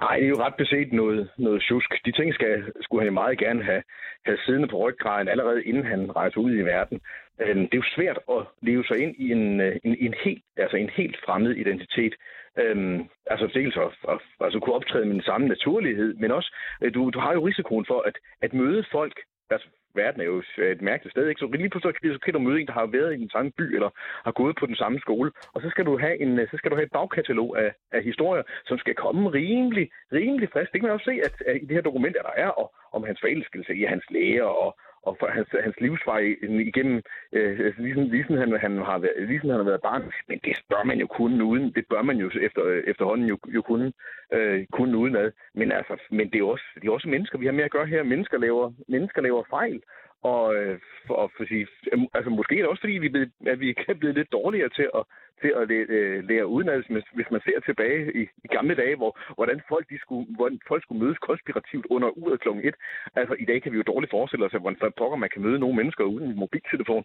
Nej, 0.00 0.16
det 0.16 0.24
er 0.24 0.34
jo 0.36 0.44
ret 0.46 0.54
beset 0.62 0.92
noget, 0.92 1.30
noget 1.38 1.62
tjusk. 1.62 1.90
De 2.04 2.12
ting 2.12 2.34
skal, 2.34 2.72
skulle 2.80 3.04
han 3.04 3.12
meget 3.12 3.38
gerne 3.38 3.62
have, 3.64 3.82
have 4.26 4.38
siddende 4.44 4.68
på 4.68 4.76
ryggraden 4.76 5.28
allerede 5.28 5.64
inden 5.64 5.86
han 5.86 6.16
rejser 6.16 6.40
ud 6.40 6.52
i 6.54 6.68
verden. 6.74 7.00
Øhm, 7.40 7.62
det 7.68 7.74
er 7.74 7.82
jo 7.84 7.94
svært 7.96 8.18
at 8.36 8.42
leve 8.62 8.84
sig 8.84 8.98
ind 8.98 9.14
i 9.18 9.32
en, 9.32 9.60
øh, 9.60 9.76
en, 9.84 9.96
en, 10.06 10.14
helt, 10.24 10.42
altså 10.56 10.76
en 10.76 10.90
helt 10.90 11.16
fremmed 11.26 11.52
identitet. 11.56 12.14
Øhm, 12.58 13.08
altså 13.26 13.46
dels 13.54 13.76
at, 13.76 13.90
at, 14.12 14.18
altså 14.40 14.58
kunne 14.60 14.74
optræde 14.74 15.04
med 15.04 15.14
den 15.14 15.28
samme 15.30 15.48
naturlighed, 15.48 16.14
men 16.14 16.30
også, 16.30 16.54
øh, 16.82 16.94
du, 16.94 17.10
du 17.10 17.18
har 17.18 17.32
jo 17.32 17.46
risikoen 17.46 17.86
for 17.86 18.00
at, 18.08 18.16
at 18.42 18.52
møde 18.54 18.84
folk, 18.92 19.16
altså 19.50 19.68
verden 19.94 20.20
er 20.20 20.24
jo 20.24 20.42
et 20.58 20.82
mærkeligt 20.82 21.12
sted, 21.12 21.28
ikke? 21.28 21.38
Så 21.38 21.46
lige 21.46 21.70
pludselig 21.70 22.14
så 22.14 22.20
kan 22.24 22.34
du 22.34 22.38
møde 22.38 22.60
en, 22.60 22.66
der 22.66 22.72
har 22.72 22.86
været 22.86 23.14
i 23.14 23.22
den 23.24 23.30
samme 23.30 23.50
by, 23.58 23.74
eller 23.74 23.90
har 24.24 24.32
gået 24.32 24.56
på 24.56 24.66
den 24.66 24.76
samme 24.76 24.98
skole, 25.00 25.30
og 25.54 25.62
så 25.62 25.70
skal 25.70 25.84
du 25.84 25.98
have, 25.98 26.20
en, 26.20 26.46
så 26.50 26.56
skal 26.56 26.70
du 26.70 26.76
have 26.76 26.86
et 26.86 26.92
bagkatalog 26.92 27.58
af, 27.64 27.70
af 27.92 28.02
historier, 28.02 28.42
som 28.66 28.78
skal 28.78 28.94
komme 28.94 29.30
rimelig, 29.30 29.90
rimelig 30.12 30.48
frisk. 30.52 30.72
Det 30.72 30.80
kan 30.80 30.88
man 30.88 30.94
også 30.98 31.10
se, 31.10 31.16
at, 31.26 31.34
at 31.46 31.56
i 31.62 31.64
det 31.66 31.76
her 31.76 31.88
dokument, 31.90 32.16
der 32.22 32.34
er, 32.36 32.48
og 32.48 32.74
om 32.92 33.02
hans 33.04 33.20
forelskelse 33.20 33.74
i 33.74 33.84
hans 33.84 34.04
læger, 34.10 34.44
og, 34.44 34.76
og 35.02 35.16
for 35.20 35.26
hans, 35.26 35.48
hans 35.64 35.80
livsvej 35.80 36.36
igennem, 36.42 37.02
øh, 37.32 37.78
ligesom, 37.78 38.04
ligesom, 38.04 38.36
han, 38.36 38.52
han 38.60 38.76
har 38.78 38.98
været, 38.98 39.28
ligesom 39.28 39.50
han 39.50 39.58
har 39.58 39.70
været 39.72 39.82
barn. 39.82 40.02
Men 40.28 40.38
det 40.44 40.56
bør 40.70 40.82
man 40.84 40.98
jo 40.98 41.06
kunne 41.06 41.44
uden. 41.44 41.72
Det 41.76 41.84
bør 41.90 42.02
man 42.02 42.16
jo 42.16 42.30
efter, 42.40 42.82
efterhånden 42.86 43.26
jo, 43.26 43.38
jo 43.46 43.62
kunne, 43.62 43.92
øh, 44.32 44.66
kunne 44.72 44.96
udenad. 44.96 45.32
Men, 45.54 45.72
altså, 45.72 45.94
men 46.10 46.30
det 46.30 46.38
er, 46.40 46.44
også, 46.44 46.64
det 46.74 46.88
er 46.88 46.92
også 46.92 47.08
mennesker, 47.08 47.38
vi 47.38 47.46
har 47.46 47.52
med 47.52 47.64
at 47.64 47.70
gøre 47.70 47.86
her. 47.86 48.02
Mennesker 48.02 48.38
laver, 48.38 48.72
mennesker 48.88 49.22
laver 49.22 49.42
fejl. 49.50 49.82
Og, 50.22 50.54
øh, 50.54 50.78
for, 51.06 51.14
og 51.14 51.30
for 51.36 51.44
sige, 51.44 51.66
øhm, 51.92 52.06
altså 52.14 52.30
måske 52.30 52.54
er 52.54 52.62
det 52.62 52.72
også 52.72 52.80
fordi, 52.80 52.92
vi 52.92 53.06
er 53.06 53.10
blevet, 53.16 53.32
at 53.46 53.60
vi 53.60 53.68
er 53.88 53.94
blevet 53.94 54.16
lidt 54.16 54.32
dårligere 54.32 54.68
til 54.68 54.88
at, 54.98 55.02
til 55.42 55.52
at 55.58 55.68
lære, 55.68 55.86
øh, 55.96 56.24
lære 56.28 56.46
udenad, 56.46 56.82
hvis, 56.94 57.04
hvis 57.14 57.30
man 57.30 57.40
ser 57.46 57.60
tilbage 57.60 58.00
i, 58.20 58.22
i 58.44 58.48
gamle 58.56 58.74
dage, 58.74 58.96
hvor, 58.96 59.12
hvordan, 59.34 59.60
folk, 59.68 59.84
de 59.90 59.98
skulle, 60.04 60.26
hvordan 60.36 60.60
folk 60.68 60.82
skulle 60.82 61.02
mødes 61.04 61.18
konspirativt 61.18 61.86
under 61.94 62.08
uret 62.20 62.40
kl. 62.40 62.48
1. 62.48 62.74
Altså 63.20 63.34
i 63.42 63.44
dag 63.44 63.62
kan 63.62 63.72
vi 63.72 63.76
jo 63.76 63.90
dårligt 63.92 64.10
forestille 64.10 64.46
os, 64.46 64.54
at 64.54 64.60
hvordan 64.60 64.92
pokker 64.98 65.16
man 65.16 65.30
kan 65.32 65.42
møde 65.42 65.58
nogle 65.58 65.76
mennesker 65.76 66.04
uden 66.04 66.28
en 66.30 66.38
mobiltelefon. 66.38 67.04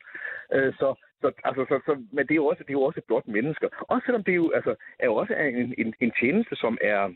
Øh, 0.53 0.74
så, 0.74 0.88
så, 1.21 1.27
altså, 1.43 1.65
så, 1.69 1.75
så, 1.86 1.93
men 2.15 2.24
det 2.27 2.33
er, 2.33 2.41
jo 2.43 2.45
også, 2.45 2.63
det 2.63 2.69
er 2.69 2.79
jo 2.79 2.88
også 2.89 3.01
blot 3.07 3.27
mennesker. 3.27 3.67
Også 3.91 4.05
selvom 4.05 4.24
det 4.24 4.36
jo, 4.36 4.51
altså, 4.57 4.75
er 5.00 5.05
jo 5.05 5.15
også 5.15 5.33
en, 5.33 5.74
en, 5.77 5.93
en 6.00 6.12
tjeneste, 6.19 6.55
som 6.55 6.77
er, 6.81 7.13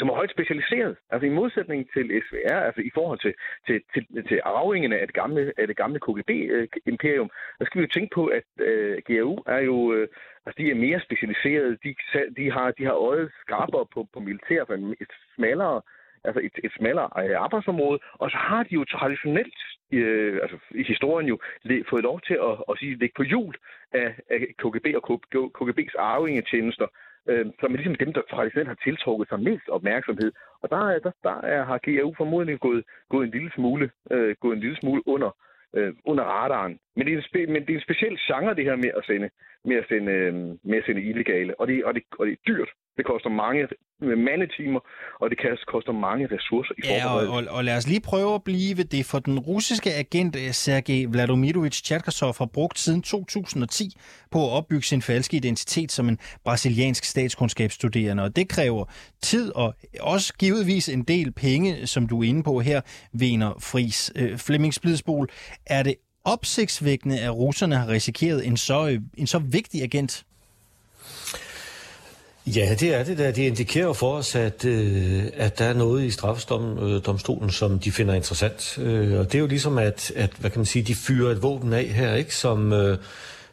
som 0.00 0.08
er 0.08 0.14
højt 0.20 0.34
specialiseret. 0.36 0.96
Altså 1.12 1.26
i 1.26 1.36
modsætning 1.40 1.80
til 1.94 2.06
SVR, 2.26 2.58
altså 2.68 2.80
i 2.80 2.90
forhold 2.94 3.18
til, 3.24 3.34
til, 3.66 3.76
til, 3.94 4.02
til 4.28 4.38
arvingene 4.44 4.96
af 4.98 5.06
det 5.06 5.16
gamle, 5.22 5.52
af 5.60 5.66
det 5.66 5.76
gamle 5.76 5.98
KGB-imperium, 6.06 7.30
øh, 7.32 7.58
der 7.58 7.64
skal 7.64 7.78
vi 7.78 7.84
jo 7.86 7.94
tænke 7.94 8.14
på, 8.14 8.22
at 8.38 8.48
øh, 8.68 9.02
GRU 9.06 9.36
er 9.56 9.60
jo, 9.70 9.92
øh, 9.94 10.08
altså 10.46 10.56
de 10.58 10.70
er 10.70 10.84
mere 10.86 11.00
specialiserede, 11.06 11.78
de, 11.84 11.94
de, 12.38 12.50
har, 12.50 12.70
de 12.78 12.84
har 12.84 12.96
øjet 13.10 13.30
skarpere 13.44 13.86
på, 13.94 14.00
på 14.14 14.20
militær, 14.20 14.64
for 14.64 14.74
et 15.04 15.12
smallere 15.36 15.80
altså 16.24 16.40
et, 16.40 16.56
et 16.64 16.72
smallere 16.78 17.08
øh, 17.24 17.40
arbejdsområde, 17.40 17.98
og 18.12 18.30
så 18.30 18.36
har 18.36 18.62
de 18.62 18.74
jo 18.74 18.84
traditionelt, 18.84 19.60
øh, 19.92 20.38
altså 20.42 20.56
i 20.70 20.82
historien 20.82 21.28
jo, 21.28 21.38
fået 21.90 22.02
lov 22.02 22.20
til 22.20 22.34
at, 22.48 22.54
at 22.70 22.78
sige, 22.78 22.98
ligge 22.98 23.14
på 23.16 23.22
hjul 23.22 23.54
af, 23.92 24.08
af 24.30 24.40
KGB 24.58 24.86
og 24.98 25.02
KGB's 25.58 25.96
arvingetjenester, 25.98 26.86
øh, 27.28 27.46
som 27.60 27.72
er 27.72 27.76
ligesom 27.76 27.94
dem, 27.94 28.12
der 28.12 28.22
traditionelt 28.30 28.68
har 28.68 28.78
tiltrukket 28.84 29.28
sig 29.28 29.40
mest 29.40 29.68
opmærksomhed. 29.68 30.32
Og 30.62 30.70
der, 30.70 30.98
der, 30.98 31.12
der 31.22 31.40
er, 31.40 31.64
har 31.64 31.78
GRU 31.78 32.14
formodentlig 32.16 32.60
gået, 32.60 32.84
gået, 33.10 33.24
en 33.24 33.30
lille 33.30 33.50
smule, 33.54 33.90
øh, 34.10 34.36
gået 34.40 34.54
en 34.54 34.60
lille 34.60 34.76
smule 34.76 35.02
under, 35.06 35.30
øh, 35.76 35.94
under 36.04 36.24
radaren. 36.24 36.78
Men 36.96 37.06
det, 37.06 37.12
er 37.12 37.16
en 37.16 37.28
spe, 37.30 37.46
men 37.46 37.62
det 37.66 37.70
er 37.70 37.78
en 37.78 37.88
speciel 37.88 38.18
genre, 38.26 38.54
det 38.54 38.64
her 38.64 38.76
med 38.76 38.90
at 38.96 39.04
sende, 39.06 39.30
med 39.64 39.76
at 39.76 39.86
sende, 39.88 40.12
øh, 40.12 40.34
med 40.64 40.78
at 40.78 40.84
sende 40.86 41.02
illegale. 41.02 41.60
Og 41.60 41.66
det, 41.68 41.84
og, 41.84 41.94
det, 41.94 42.02
og 42.18 42.26
det 42.26 42.32
er 42.32 42.46
dyrt. 42.46 42.70
Det 42.96 43.06
koster 43.06 43.30
mange 43.30 43.68
mandetimer, 44.00 44.80
og 45.20 45.30
det 45.30 45.38
kan 45.40 45.58
koste 45.66 45.92
mange 45.92 46.28
ressourcer 46.32 46.74
i 46.78 46.80
ja, 46.84 47.14
og, 47.14 47.28
og, 47.36 47.42
og 47.50 47.64
lad 47.64 47.76
os 47.76 47.86
lige 47.88 48.00
prøve 48.00 48.34
at 48.34 48.44
blive 48.44 48.76
ved 48.76 48.84
det, 48.84 49.06
for 49.06 49.18
den 49.18 49.38
russiske 49.38 49.94
agent 49.94 50.36
eh, 50.36 50.50
Sergej 50.50 51.06
Vladimirovich 51.08 51.84
Tjerkasov 51.84 52.34
har 52.38 52.46
brugt 52.46 52.78
siden 52.78 53.02
2010 53.02 53.96
på 54.30 54.38
at 54.46 54.52
opbygge 54.52 54.82
sin 54.82 55.02
falske 55.02 55.36
identitet 55.36 55.92
som 55.92 56.08
en 56.08 56.18
brasiliansk 56.44 57.04
statskundskabsstuderende, 57.04 58.22
og 58.22 58.36
det 58.36 58.48
kræver 58.48 58.84
tid 59.22 59.52
og 59.56 59.74
også 60.00 60.34
givetvis 60.38 60.88
en 60.88 61.02
del 61.02 61.32
penge, 61.32 61.86
som 61.86 62.08
du 62.08 62.20
er 62.22 62.28
inde 62.28 62.42
på 62.42 62.60
her, 62.60 62.80
Vener 63.12 63.52
Fris. 63.62 64.12
Øh, 64.16 64.38
Flemming 64.38 64.74
Splidsbol, 64.74 65.28
er 65.66 65.82
det 65.82 65.94
opsigtsvækkende, 66.24 67.20
at 67.20 67.36
russerne 67.36 67.76
har 67.76 67.88
risikeret 67.88 68.46
en 68.46 68.56
så, 68.56 68.88
øh, 68.88 69.00
en 69.18 69.26
så 69.26 69.38
vigtig 69.38 69.82
agent? 69.82 70.24
Ja, 72.46 72.74
det 72.80 72.94
er 72.94 73.04
det 73.04 73.18
der. 73.18 73.30
Det 73.30 73.42
indikerer 73.42 73.92
for 73.92 74.12
os, 74.12 74.34
at, 74.34 74.64
øh, 74.64 75.24
at 75.36 75.58
der 75.58 75.64
er 75.64 75.72
noget 75.72 76.04
i 76.04 76.10
straffedomstolen, 76.10 77.44
øh, 77.44 77.52
som 77.52 77.78
de 77.78 77.92
finder 77.92 78.14
interessant. 78.14 78.78
Øh, 78.78 79.18
og 79.18 79.24
det 79.24 79.34
er 79.34 79.38
jo 79.38 79.46
ligesom, 79.46 79.78
at, 79.78 80.12
at 80.16 80.30
hvad 80.38 80.50
kan 80.50 80.58
man 80.58 80.66
sige, 80.66 80.82
de 80.82 80.94
fyrer 80.94 81.30
et 81.30 81.42
våben 81.42 81.72
af 81.72 81.84
her, 81.84 82.14
ikke? 82.14 82.36
som, 82.36 82.72
øh, 82.72 82.98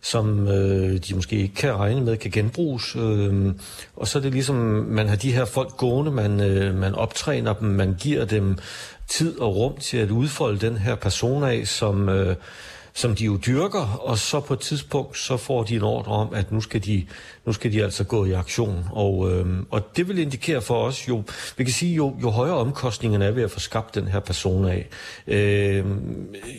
som 0.02 0.48
øh, 0.48 0.98
de 0.98 1.16
måske 1.16 1.36
ikke 1.36 1.56
kan 1.56 1.74
regne 1.74 2.02
med 2.02 2.18
kan 2.18 2.32
genbruges. 2.32 2.96
Øh, 2.96 3.54
og 3.96 4.08
så 4.08 4.18
er 4.18 4.22
det 4.22 4.32
ligesom, 4.32 4.56
man 4.90 5.08
har 5.08 5.16
de 5.16 5.32
her 5.32 5.46
folk 5.46 5.78
gående, 5.78 6.12
man, 6.12 6.42
øh, 6.42 6.76
man 6.76 6.96
optræner 6.96 7.54
dem, 7.54 7.68
man 7.68 7.96
giver 8.00 8.26
dem 8.26 8.58
tid 9.08 9.40
og 9.40 9.56
rum 9.56 9.78
til 9.78 9.98
at 9.98 10.12
udfolde 10.12 10.60
den 10.60 10.78
her 10.78 10.96
person 10.96 11.44
af, 11.44 11.68
som... 11.68 12.10
Øh, 12.10 12.36
som 12.98 13.16
de 13.16 13.26
jo 13.26 13.38
dyrker, 13.46 14.02
og 14.04 14.18
så 14.18 14.40
på 14.40 14.54
et 14.54 14.60
tidspunkt, 14.60 15.18
så 15.18 15.38
får 15.38 15.64
de 15.64 15.76
en 15.76 15.82
ordre 15.82 16.12
om, 16.12 16.34
at 16.34 16.52
nu 16.52 16.62
skal 16.62 16.86
de, 16.86 17.06
nu 17.46 17.54
skal 17.54 17.72
de 17.72 17.84
altså 17.84 18.04
gå 18.04 18.26
i 18.26 18.32
aktion. 18.32 18.86
Og, 18.92 19.32
øh, 19.32 19.46
og 19.72 19.98
det 19.98 20.08
vil 20.08 20.18
indikere 20.18 20.62
for 20.62 20.84
os 20.84 21.08
jo, 21.08 21.24
vi 21.58 21.64
kan 21.64 21.74
sige, 21.74 21.96
jo, 21.96 22.16
jo 22.22 22.30
højere 22.30 22.56
omkostningerne 22.56 23.26
er 23.26 23.32
ved 23.32 23.44
at 23.44 23.52
få 23.52 23.60
skabt 23.60 23.96
den 23.96 24.08
her 24.08 24.20
person 24.20 24.66
af, 24.66 24.88
øh, 25.28 25.86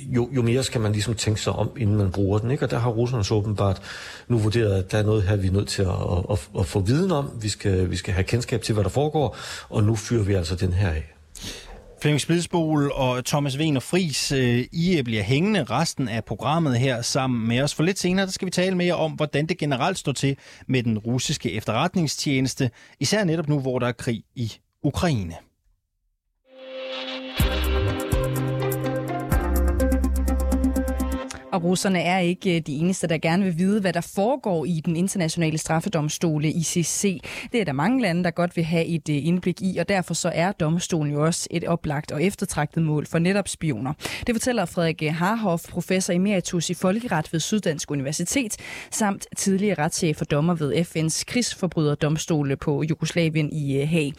jo, 0.07 0.28
jo 0.33 0.42
mere 0.42 0.62
skal 0.62 0.80
man 0.80 0.92
ligesom 0.92 1.14
tænke 1.14 1.40
sig 1.40 1.52
om, 1.52 1.71
inden 1.78 1.97
man 1.97 2.12
bruger 2.12 2.38
den. 2.38 2.50
Ikke? 2.50 2.64
Og 2.64 2.71
der 2.71 2.78
har 2.78 2.90
russerne 2.90 3.25
så 3.25 3.35
åbenbart 3.35 3.83
nu 4.28 4.38
vurderet, 4.38 4.75
at 4.75 4.92
der 4.92 4.99
er 4.99 5.02
noget 5.02 5.23
her, 5.23 5.37
vi 5.37 5.47
er 5.47 5.52
nødt 5.52 5.68
til 5.68 5.83
at, 5.83 5.88
at, 5.88 6.25
at, 6.30 6.49
at 6.59 6.66
få 6.66 6.80
viden 6.80 7.12
om. 7.12 7.30
Vi 7.40 7.49
skal, 7.49 7.90
vi 7.90 7.97
skal 7.97 8.14
have 8.14 8.25
kendskab 8.25 8.62
til, 8.62 8.73
hvad 8.73 8.85
der 8.85 8.90
foregår, 8.90 9.37
og 9.68 9.85
nu 9.85 9.97
fyrer 9.97 10.23
vi 10.23 10.35
altså 10.35 10.54
den 10.57 10.73
her 10.73 10.88
af. 10.88 11.17
Flemming 12.00 12.21
Splidsbol 12.21 12.93
og 12.95 13.25
Thomas 13.25 13.59
Wiener 13.59 13.81
Fris, 13.81 14.33
øh, 14.33 14.64
I 14.73 14.99
øh, 14.99 15.05
bliver 15.05 15.23
hængende 15.23 15.64
resten 15.64 16.09
af 16.09 16.25
programmet 16.25 16.78
her 16.78 17.02
sammen 17.02 17.49
med 17.49 17.62
os. 17.62 17.75
For 17.75 17.83
lidt 17.83 17.99
senere 17.99 18.26
der 18.26 18.33
skal 18.33 18.47
vi 18.47 18.50
tale 18.50 18.76
mere 18.76 18.95
om, 18.95 19.12
hvordan 19.12 19.47
det 19.47 19.59
generelt 19.59 19.99
står 19.99 20.12
til 20.12 20.37
med 20.67 20.83
den 20.83 20.99
russiske 20.99 21.52
efterretningstjeneste, 21.52 22.71
især 23.00 23.25
netop 23.25 23.49
nu, 23.49 23.61
hvor 23.61 23.78
der 23.78 23.87
er 23.87 23.93
krig 23.93 24.23
i 24.35 24.52
Ukraine. 24.83 25.35
Og 31.58 31.64
russerne 31.64 32.00
er 32.00 32.18
ikke 32.18 32.56
øh, 32.56 32.62
de 32.66 32.76
eneste, 32.76 33.06
der 33.06 33.18
gerne 33.18 33.44
vil 33.44 33.58
vide, 33.58 33.80
hvad 33.80 33.92
der 33.92 34.12
foregår 34.14 34.64
i 34.64 34.80
den 34.84 34.96
internationale 34.96 35.58
straffedomstole 35.58 36.48
ICC. 36.48 37.20
Det 37.52 37.60
er 37.60 37.64
der 37.64 37.72
mange 37.72 38.02
lande, 38.02 38.24
der 38.24 38.30
godt 38.30 38.56
vil 38.56 38.64
have 38.64 38.86
et 38.86 39.08
øh, 39.08 39.26
indblik 39.26 39.62
i, 39.62 39.78
og 39.78 39.88
derfor 39.88 40.14
så 40.14 40.30
er 40.34 40.52
domstolen 40.52 41.12
jo 41.12 41.24
også 41.24 41.48
et 41.50 41.64
oplagt 41.64 42.12
og 42.12 42.22
eftertragtet 42.22 42.82
mål 42.82 43.06
for 43.06 43.18
netop 43.18 43.48
spioner. 43.48 43.92
Det 44.26 44.34
fortæller 44.34 44.64
Frederik 44.64 45.02
Harhoff, 45.02 45.62
professor 45.70 46.12
emeritus 46.12 46.70
i 46.70 46.74
folkeret 46.74 47.32
ved 47.32 47.40
Syddansk 47.40 47.90
Universitet, 47.90 48.56
samt 48.90 49.26
tidligere 49.36 49.78
retschef 49.78 50.16
for 50.16 50.24
dommer 50.24 50.54
ved 50.54 50.72
FN's 50.74 51.24
krigsforbryderdomstole 51.26 52.56
på 52.56 52.82
Jugoslavien 52.82 53.52
i 53.52 53.80
øh, 53.82 53.88
Haag. 53.88 54.12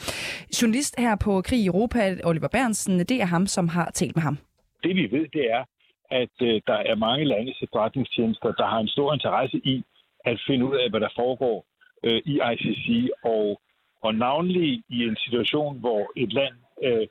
Journalist 0.62 0.96
her 0.98 1.15
på 1.15 1.41
Krig 1.41 1.60
i 1.60 1.65
Europa, 1.65 2.15
Oliver 2.24 2.48
Bernsen, 2.48 3.00
det 3.00 3.22
er 3.22 3.25
ham, 3.25 3.48
som 3.48 3.67
har 3.67 3.91
talt 3.93 4.15
med 4.15 4.24
ham. 4.24 4.38
Det 4.84 4.96
vi 4.96 5.01
ved, 5.12 5.27
det 5.34 5.41
er, 5.51 5.63
at 6.12 6.36
øh, 6.42 6.62
der 6.68 6.74
er 6.74 6.96
mange 6.96 7.25
landes 7.25 7.62
efterretningstjenester, 7.62 8.51
der 8.51 8.66
har 8.66 8.80
en 8.80 8.88
stor 8.88 9.13
interesse 9.13 9.58
i 9.58 9.84
at 10.25 10.42
finde 10.48 10.66
ud 10.66 10.75
af, 10.75 10.89
hvad 10.89 11.00
der 11.00 11.10
foregår 11.16 11.66
øh, 12.04 12.22
i 12.25 12.39
ICC, 12.54 13.10
og, 13.24 13.62
og 14.01 14.16
navnlig 14.16 14.84
i 14.89 15.04
en 15.04 15.18
situation, 15.25 15.80
hvor 15.80 16.12
et 16.16 16.34
land 16.34 16.56
øh, 16.84 17.08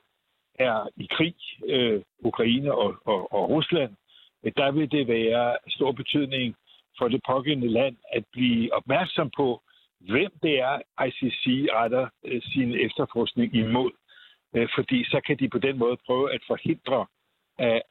er 0.59 0.87
i 0.97 1.07
krig, 1.11 1.35
øh, 1.65 2.01
Ukraine 2.19 2.73
og, 2.73 2.95
og, 3.05 3.33
og 3.33 3.49
Rusland, 3.49 3.91
øh, 4.43 4.51
der 4.57 4.71
vil 4.71 4.91
det 4.91 5.07
være 5.07 5.57
stor 5.67 5.91
betydning 5.91 6.55
for 6.97 7.07
det 7.07 7.21
pågældende 7.27 7.71
land 7.71 7.95
at 8.13 8.23
blive 8.33 8.73
opmærksom 8.73 9.31
på, 9.37 9.61
hvem 9.99 10.31
det 10.43 10.59
er, 10.59 10.75
ICC 11.05 11.45
retter 11.73 12.07
øh, 12.25 12.41
sin 12.41 12.71
efterforskning 12.85 13.55
imod. 13.55 13.91
Øh, 14.55 14.67
fordi 14.75 15.03
så 15.03 15.21
kan 15.27 15.37
de 15.39 15.49
på 15.49 15.57
den 15.57 15.77
måde 15.77 15.97
prøve 16.05 16.33
at 16.33 16.41
forhindre 16.47 17.05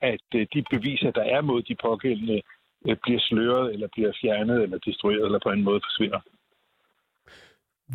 at 0.01 0.27
øh, 0.35 0.47
de 0.55 0.65
beviser, 0.71 1.11
der 1.11 1.23
er 1.23 1.41
mod 1.41 1.63
de 1.63 1.77
pågældende, 1.83 2.43
øh, 2.89 2.97
bliver 3.03 3.21
sløret, 3.21 3.73
eller 3.73 3.89
bliver 3.93 4.13
fjernet, 4.21 4.63
eller 4.63 4.79
destrueret, 4.79 5.25
eller 5.25 5.41
på 5.43 5.51
en 5.51 5.63
måde 5.63 5.81
forsvinder. 5.87 6.21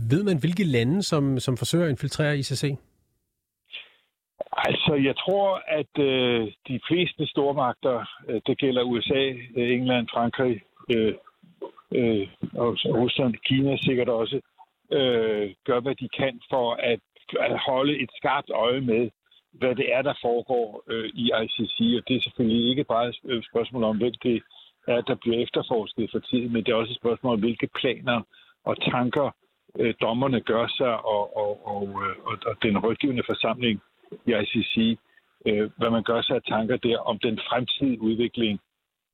Ved 0.09 0.23
man, 0.23 0.39
hvilke 0.39 0.63
lande, 0.63 1.03
som, 1.03 1.39
som 1.39 1.57
forsøger 1.57 1.85
at 1.85 1.91
infiltrere 1.91 2.37
ICC? 2.37 2.63
Altså, 4.57 4.93
jeg 4.93 5.15
tror, 5.17 5.61
at 5.67 5.93
øh, 5.99 6.51
de 6.67 6.79
fleste 6.87 7.27
stormagter, 7.27 8.05
øh, 8.29 8.41
det 8.47 8.57
gælder 8.57 8.83
USA, 8.83 9.23
øh, 9.57 9.69
England, 9.75 10.07
Frankrig 10.13 10.61
øh, 10.89 11.13
øh, 11.95 12.27
og 12.53 12.77
Rusland, 12.85 13.33
Kina 13.45 13.77
sikkert 13.77 14.09
også, 14.09 14.41
øh, 14.91 15.53
gør, 15.65 15.79
hvad 15.79 15.95
de 15.95 16.09
kan 16.09 16.41
for 16.49 16.73
at, 16.73 16.99
at 17.39 17.59
holde 17.59 17.99
et 18.03 18.09
skarpt 18.17 18.49
øje 18.49 18.81
med, 18.81 19.09
hvad 19.59 19.75
det 19.75 19.87
er, 19.93 20.01
der 20.01 20.13
foregår 20.21 20.83
øh, 20.87 21.09
i 21.13 21.25
ICC. 21.43 21.77
Og 21.97 22.03
det 22.07 22.15
er 22.15 22.21
selvfølgelig 22.21 22.69
ikke 22.69 22.83
bare 22.83 23.07
et 23.09 23.19
øh, 23.25 23.43
spørgsmål 23.43 23.83
om, 23.83 23.97
hvem 23.97 24.13
det 24.23 24.43
er, 24.87 25.01
der 25.01 25.15
bliver 25.15 25.37
efterforsket 25.43 26.09
for 26.11 26.19
tiden, 26.19 26.53
men 26.53 26.63
det 26.63 26.71
er 26.71 26.75
også 26.75 26.91
et 26.91 27.01
spørgsmål 27.03 27.33
om, 27.33 27.39
hvilke 27.39 27.67
planer 27.79 28.21
og 28.65 28.75
tanker 28.91 29.35
øh, 29.79 29.93
dommerne 30.01 30.41
gør 30.41 30.67
sig, 30.77 30.93
og, 31.05 31.37
og, 31.37 31.67
og, 31.67 31.83
øh, 32.03 32.15
og, 32.29 32.35
og 32.45 32.55
den 32.63 32.77
rådgivende 32.77 33.23
forsamling 33.25 33.81
i 34.27 34.31
ICC, 34.41 34.99
øh, 35.47 35.69
hvad 35.77 35.89
man 35.89 36.03
gør 36.03 36.21
sig 36.21 36.35
af 36.35 36.43
tanker 36.47 36.77
der 36.77 36.97
om 36.97 37.19
den 37.19 37.39
fremtidige 37.49 38.01
udvikling. 38.01 38.59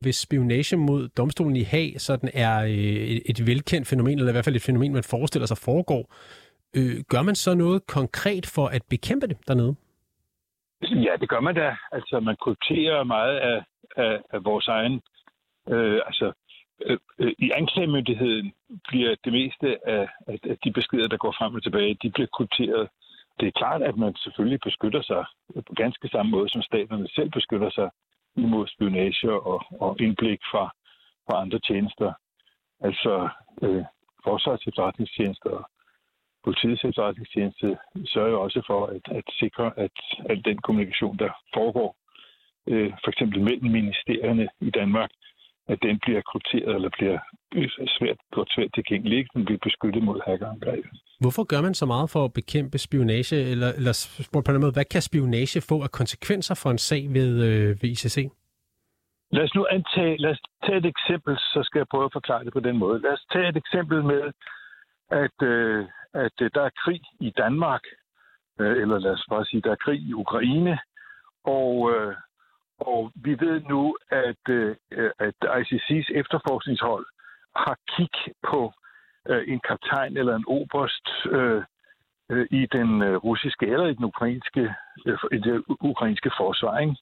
Hvis 0.01 0.15
spionage 0.15 0.77
mod 0.77 1.07
domstolen 1.07 1.55
i 1.55 1.61
Haag 1.61 1.93
sådan 1.97 2.29
er 2.33 2.63
øh, 2.63 2.69
et, 2.69 3.21
et 3.25 3.47
velkendt 3.47 3.87
fænomen, 3.87 4.19
eller 4.19 4.31
i 4.31 4.31
hvert 4.31 4.45
fald 4.45 4.55
et 4.55 4.61
fænomen, 4.61 4.93
man 4.93 5.03
forestiller 5.03 5.45
sig 5.45 5.57
foregår, 5.57 6.13
øh, 6.75 7.03
gør 7.09 7.21
man 7.21 7.35
så 7.35 7.55
noget 7.55 7.87
konkret 7.87 8.45
for 8.45 8.67
at 8.67 8.81
bekæmpe 8.89 9.27
det 9.27 9.37
dernede? 9.47 9.75
Ja, 10.81 11.15
det 11.21 11.29
gør 11.29 11.39
man 11.39 11.55
da. 11.55 11.77
Altså, 11.91 12.19
man 12.19 12.35
krypterer 12.35 13.03
meget 13.03 13.37
af, 13.37 13.63
af, 13.97 14.21
af 14.29 14.45
vores 14.45 14.67
egen... 14.67 15.01
Øh, 15.69 16.01
altså, 16.05 16.31
øh, 16.85 16.97
øh, 17.19 17.33
i 17.39 17.51
anklagemyndigheden 17.51 18.53
bliver 18.87 19.15
det 19.23 19.33
meste 19.33 19.87
af, 19.87 20.07
af 20.27 20.57
de 20.63 20.71
beskeder, 20.71 21.07
der 21.07 21.17
går 21.17 21.35
frem 21.37 21.55
og 21.55 21.63
tilbage, 21.63 21.97
de 22.03 22.11
bliver 22.11 22.27
krypteret. 22.27 22.89
Det 23.39 23.47
er 23.47 23.59
klart, 23.59 23.81
at 23.81 23.97
man 23.97 24.15
selvfølgelig 24.15 24.59
beskytter 24.63 25.01
sig 25.01 25.25
på 25.67 25.73
ganske 25.75 26.07
samme 26.07 26.31
måde, 26.31 26.49
som 26.49 26.61
staterne 26.61 27.07
selv 27.07 27.29
beskytter 27.29 27.69
sig 27.69 27.89
imod 28.35 28.67
spionage 28.67 29.31
og, 29.31 29.63
og 29.79 30.01
indblik 30.01 30.39
fra, 30.51 30.65
fra 31.25 31.41
andre 31.41 31.59
tjenester. 31.59 32.13
Altså 32.79 33.29
øh, 33.61 33.83
forsvars 34.23 34.67
efterretningstjenester 34.67 35.49
og 35.49 35.69
politiets 36.43 36.83
efterretningstjeneste 36.83 37.77
sørger 38.05 38.29
jo 38.29 38.41
også 38.41 38.61
for 38.67 38.85
at, 38.85 39.17
at 39.17 39.23
sikre, 39.39 39.71
at 39.85 39.97
al 40.29 40.41
den 40.45 40.57
kommunikation, 40.57 41.17
der 41.17 41.31
foregår, 41.53 41.95
øh, 42.71 42.91
for 43.03 43.09
eksempel 43.11 43.41
mellem 43.41 43.71
ministerierne 43.71 44.47
i 44.61 44.69
Danmark, 44.69 45.11
at 45.71 45.79
den 45.81 45.99
bliver 46.05 46.21
krypteret 46.29 46.75
eller 46.75 46.89
bliver 46.97 47.17
svært, 47.97 48.17
gjort 48.33 48.49
svært 48.55 48.71
tilgængelig. 48.75 49.25
Den 49.33 49.45
bliver 49.45 49.61
beskyttet 49.67 50.03
mod 50.03 50.19
hackerangreb. 50.27 50.85
Hvorfor 51.19 51.43
gør 51.43 51.61
man 51.61 51.73
så 51.73 51.85
meget 51.85 52.09
for 52.09 52.25
at 52.25 52.33
bekæmpe 52.33 52.77
spionage? 52.77 53.35
Eller, 53.51 53.69
eller 53.79 53.93
spurgt 54.27 54.45
på 54.45 54.51
den 54.53 54.61
måde, 54.61 54.75
hvad 54.77 54.85
kan 54.93 55.01
spionage 55.01 55.61
få 55.69 55.83
af 55.87 55.91
konsekvenser 55.91 56.55
for 56.63 56.69
en 56.71 56.77
sag 56.77 57.03
ved, 57.17 57.31
øh, 57.49 57.67
ved 57.81 57.89
ICC? 57.95 58.17
Lad 59.31 59.43
os 59.43 59.55
nu 59.55 59.65
antage, 59.77 60.17
lad 60.17 60.31
os 60.31 60.41
tage 60.65 60.77
et 60.77 60.85
eksempel, 60.85 61.33
så 61.37 61.59
skal 61.63 61.79
jeg 61.79 61.87
prøve 61.91 62.05
at 62.05 62.17
forklare 62.17 62.43
det 62.45 62.53
på 62.53 62.59
den 62.59 62.77
måde. 62.77 63.01
Lad 63.01 63.11
os 63.11 63.25
tage 63.33 63.49
et 63.49 63.57
eksempel 63.57 64.03
med, 64.03 64.21
at, 65.23 65.37
øh, 65.51 65.85
at 66.13 66.41
øh, 66.41 66.51
der 66.53 66.61
er 66.61 66.79
krig 66.83 67.01
i 67.19 67.29
Danmark, 67.37 67.81
øh, 68.59 68.77
eller 68.81 68.99
lad 68.99 69.11
os 69.11 69.25
bare 69.29 69.45
sige, 69.45 69.61
der 69.61 69.71
er 69.71 69.83
krig 69.85 69.99
i 70.01 70.13
Ukraine, 70.13 70.79
og, 71.43 71.91
øh, 71.95 72.15
og 72.79 73.11
vi 73.15 73.31
ved 73.39 73.61
nu, 73.61 73.97
at, 74.09 74.43
øh, 74.49 74.75
at 75.19 75.35
ICC's 75.43 76.09
efterforskningshold 76.19 77.05
har 77.55 77.77
kig 77.95 78.33
på 78.49 78.73
øh, 79.29 79.43
en 79.47 79.59
kaptajn 79.59 80.17
eller 80.17 80.35
en 80.35 80.45
oberst 80.47 81.09
øh, 81.25 81.63
øh, 82.29 82.47
i 82.51 82.65
den 82.71 83.01
øh, 83.01 83.15
russiske 83.15 83.65
eller 83.65 83.85
i 83.85 83.93
den 83.93 84.05
ukrainske, 84.05 84.75
øh, 85.05 85.17
i 85.31 85.37
det 85.37 85.63
ukrainske 85.67 86.31
forsvar. 86.37 86.77
Ikke? 86.77 86.95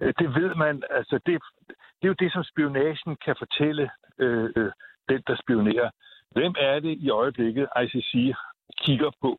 Øh, 0.00 0.14
det 0.18 0.34
ved 0.34 0.54
man, 0.54 0.82
altså 0.90 1.20
det, 1.26 1.42
det 1.68 2.04
er 2.04 2.14
jo 2.14 2.22
det, 2.24 2.32
som 2.32 2.44
spionagen 2.44 3.16
kan 3.24 3.36
fortælle 3.38 3.90
øh, 4.18 4.50
øh 4.56 4.72
den, 5.08 5.22
der 5.26 5.36
spionerer. 5.42 5.90
Hvem 6.34 6.54
er 6.58 6.80
det 6.80 6.98
i 6.98 7.10
øjeblikket, 7.10 7.68
ICC 7.82 8.34
kigger 8.78 9.10
på? 9.22 9.38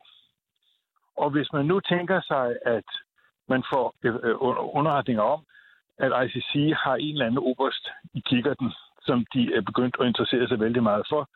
Og 1.16 1.30
hvis 1.30 1.52
man 1.52 1.66
nu 1.66 1.80
tænker 1.80 2.20
sig, 2.20 2.56
at 2.66 2.88
man 3.48 3.62
får 3.72 3.94
øh, 4.04 4.36
underretninger 4.78 5.22
om, 5.22 5.40
at 5.98 6.12
ICC 6.24 6.52
har 6.84 6.96
en 6.96 7.12
eller 7.12 7.26
anden 7.26 7.44
oberst 7.50 7.88
i 8.14 8.20
kikkerten, 8.26 8.72
som 9.02 9.26
de 9.34 9.54
er 9.54 9.60
begyndt 9.60 9.96
at 10.00 10.06
interessere 10.06 10.48
sig 10.48 10.60
vældig 10.60 10.82
meget 10.82 11.06
for, 11.08 11.30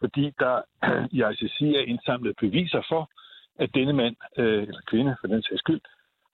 fordi 0.00 0.32
der 0.38 0.62
i 1.16 1.18
ICC 1.30 1.60
er 1.62 1.84
indsamlet 1.86 2.36
beviser 2.40 2.82
for, 2.88 3.10
at 3.58 3.74
denne 3.74 3.92
mand, 3.92 4.16
øh, 4.38 4.62
eller 4.62 4.80
kvinde 4.86 5.16
for 5.20 5.26
den 5.26 5.42
sags 5.42 5.58
skyld, 5.58 5.80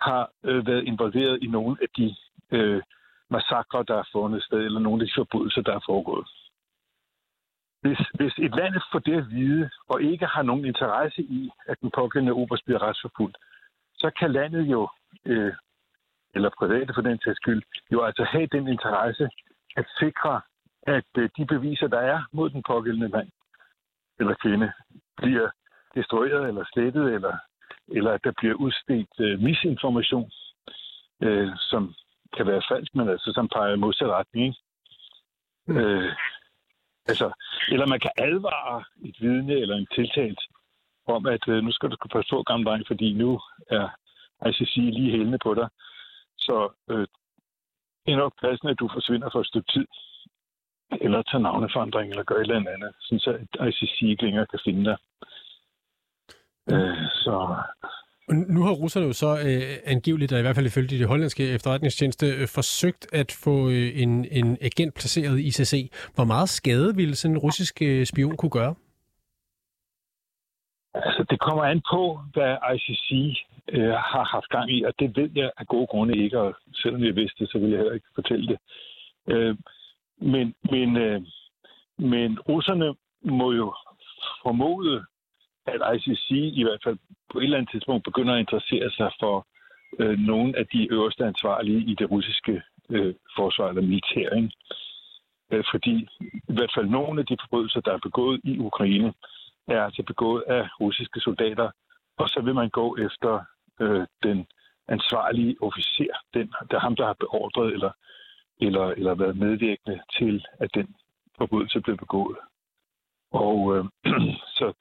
har 0.01 0.31
øh, 0.45 0.67
været 0.67 0.85
involveret 0.85 1.43
i 1.43 1.47
nogle 1.47 1.77
af 1.83 1.89
de 1.97 2.17
øh, 2.51 2.83
massakre, 3.31 3.85
der 3.89 3.97
er 3.99 4.09
fundet 4.13 4.43
sted, 4.43 4.59
eller 4.59 4.81
nogle 4.81 5.03
af 5.03 5.07
de 5.07 5.13
forbrydelser, 5.17 5.63
der 5.63 5.75
er 5.75 5.85
foregået. 5.87 6.27
Hvis, 7.83 7.99
hvis 8.15 8.35
et 8.39 8.55
land 8.57 8.75
får 8.93 8.99
det 8.99 9.17
at 9.17 9.31
vide, 9.31 9.71
og 9.89 10.03
ikke 10.03 10.27
har 10.27 10.43
nogen 10.43 10.65
interesse 10.65 11.23
i, 11.23 11.51
at 11.67 11.81
den 11.81 11.91
pågældende 11.91 12.33
oberst 12.33 12.65
bliver 12.65 12.83
retsforfulgt, 12.83 13.37
så 13.95 14.11
kan 14.19 14.33
landet 14.33 14.65
jo, 14.65 14.89
øh, 15.25 15.53
eller 16.35 16.51
private 16.59 16.95
for 16.95 17.03
den 17.03 17.19
sags 17.25 17.37
skyld, 17.37 17.63
jo 17.93 18.03
altså 18.03 18.25
have 18.25 18.47
den 18.47 18.69
interesse 18.69 19.29
at 19.77 19.87
sikre, 19.99 20.41
at 20.83 21.11
øh, 21.19 21.31
de 21.37 21.47
beviser, 21.47 21.89
der 21.89 22.01
er 22.01 22.23
mod 22.33 22.51
den 22.51 22.63
pågældende 22.63 23.09
mand 23.09 23.31
eller 24.21 24.35
kvinde, 24.35 24.73
bliver 25.17 25.51
destrueret 25.95 26.49
eller 26.49 26.65
slettet, 26.73 27.15
eller, 27.15 27.37
eller 27.89 28.13
at 28.13 28.25
der 28.25 28.33
bliver 28.39 28.55
udstedt 28.55 29.21
øh, 29.21 29.41
misinformation, 29.41 30.31
øh, 31.23 31.49
som 31.57 31.95
kan 32.37 32.47
være 32.47 32.63
falsk, 32.71 32.95
men 32.95 33.09
altså 33.09 33.33
som 33.35 33.49
peger 33.49 33.75
i 33.75 33.83
modsat 33.85 34.09
retning. 34.09 34.47
Ikke? 34.47 34.59
Mm. 35.67 35.77
Øh, 35.77 36.13
altså, 37.07 37.33
eller 37.73 37.87
man 37.87 38.01
kan 38.01 38.11
advare 38.19 38.85
et 39.05 39.17
vidne 39.21 39.53
eller 39.53 39.77
en 39.77 39.89
tiltalt 39.95 40.41
om, 41.07 41.27
at 41.27 41.49
øh, 41.49 41.63
nu 41.63 41.73
skal 41.73 41.91
du 41.91 41.97
passe 42.13 42.31
på, 42.31 42.43
gamle 42.43 42.65
dreng, 42.65 42.85
fordi 42.87 43.13
nu 43.13 43.41
er 43.71 43.89
ICC 44.49 44.77
lige 44.77 45.11
hældende 45.11 45.39
på 45.43 45.55
dig. 45.55 45.69
Så 46.39 46.73
øh, 46.91 47.07
det 48.07 48.13
er 48.13 48.17
nok 48.17 48.35
passende, 48.41 48.71
at 48.71 48.81
du 48.81 48.89
forsvinder 48.93 49.29
for 49.33 49.41
et 49.41 49.47
stykke 49.47 49.73
tid 49.73 49.87
eller 51.01 51.23
tage 51.23 51.43
navneforandring, 51.43 52.11
eller 52.11 52.25
gøre 52.25 52.41
et 52.41 52.51
eller 52.51 52.73
andet, 52.73 52.95
så 53.01 53.39
at 53.61 53.69
ICC 53.69 54.03
ikke 54.03 54.25
længere 54.25 54.47
kan 54.47 54.61
finde 54.65 54.85
dig. 54.85 54.99
Øh, 56.73 57.07
så... 57.25 57.57
Nu 58.31 58.63
har 58.63 58.73
russerne 58.73 59.07
jo 59.07 59.13
så 59.13 59.31
øh, 59.49 59.93
angiveligt, 59.95 60.33
eller 60.33 60.39
i 60.39 60.43
hvert 60.43 60.55
fald 60.57 60.67
ifølge 60.67 60.99
de 60.99 61.05
hollandske 61.05 61.49
efterretningstjeneste, 61.49 62.27
øh, 62.27 62.49
forsøgt 62.49 63.07
at 63.13 63.39
få 63.45 63.69
øh, 63.69 64.03
en, 64.03 64.27
en 64.31 64.59
agent 64.61 64.95
placeret 64.95 65.39
i 65.39 65.47
ICC. 65.47 65.93
Hvor 66.15 66.25
meget 66.25 66.49
skade 66.49 66.97
ville 66.97 67.15
sådan 67.15 67.35
en 67.35 67.39
russisk 67.39 67.83
øh, 67.83 68.07
spion 68.07 68.37
kunne 68.37 68.51
gøre? 68.51 68.75
Altså, 70.95 71.25
det 71.31 71.41
kommer 71.41 71.65
an 71.65 71.83
på, 71.93 72.21
hvad 72.33 72.57
ICC 72.75 73.11
øh, 73.73 73.95
har 74.13 74.25
haft 74.25 74.49
gang 74.49 74.71
i, 74.71 74.83
og 74.83 74.93
det 74.99 75.17
ved 75.17 75.31
jeg 75.35 75.51
af 75.59 75.67
gode 75.67 75.87
grunde 75.87 76.19
ikke, 76.25 76.41
og 76.41 76.55
selvom 76.75 77.05
jeg 77.05 77.17
vidste 77.17 77.45
det, 77.45 77.53
så 77.53 77.59
ville 77.59 77.73
jeg 77.73 77.79
heller 77.79 77.95
ikke 77.95 78.15
fortælle 78.15 78.47
det. 78.47 78.59
Øh, 79.33 79.57
men, 80.19 80.55
men, 80.71 80.97
øh, 80.97 81.21
men 81.99 82.41
russerne 82.41 82.95
må 83.25 83.53
jo 83.53 83.75
formode, 84.43 85.05
at 85.75 85.97
ICC 85.97 86.31
i 86.31 86.63
hvert 86.63 86.81
fald 86.85 86.99
på 87.33 87.39
et 87.39 87.45
eller 87.45 87.57
andet 87.57 87.71
tidspunkt 87.71 88.05
begynder 88.05 88.35
at 88.35 88.41
interessere 88.41 88.91
sig 88.91 89.11
for 89.21 89.47
øh, 89.99 90.19
nogle 90.19 90.59
af 90.59 90.67
de 90.67 90.93
øverste 90.93 91.25
ansvarlige 91.25 91.83
i 91.91 91.95
det 91.95 92.11
russiske 92.11 92.63
øh, 92.91 93.15
forsvar 93.37 93.69
eller 93.69 93.83
militær. 93.83 94.29
Ikke? 94.37 94.51
Øh, 95.53 95.65
fordi 95.73 96.09
i 96.49 96.55
hvert 96.57 96.73
fald 96.75 96.87
nogle 96.87 97.21
af 97.21 97.27
de 97.27 97.37
forbrydelser, 97.41 97.81
der 97.81 97.93
er 97.93 98.07
begået 98.09 98.41
i 98.45 98.59
Ukraine, 98.59 99.13
er 99.69 99.83
altså 99.85 100.03
begået 100.03 100.43
af 100.49 100.69
russiske 100.81 101.21
soldater, 101.21 101.71
og 102.19 102.29
så 102.29 102.41
vil 102.45 102.55
man 102.55 102.71
gå 102.71 102.97
efter 102.97 103.45
øh, 103.81 104.07
den 104.23 104.47
ansvarlige 104.89 105.57
officer, 105.61 106.15
den, 106.35 106.53
der 106.71 106.79
ham, 106.79 106.97
der 106.97 107.07
har 107.07 107.17
beordret 107.21 107.73
eller 107.73 107.93
eller, 108.61 108.87
eller 108.87 109.15
været 109.15 109.37
medvirkende 109.37 110.01
til, 110.19 110.45
at 110.59 110.71
den 110.75 110.95
forbrydelse 111.39 111.81
blev 111.81 111.97
begået. 111.97 112.39
Og 113.31 113.77
øh, 113.77 113.85
så, 114.59 114.73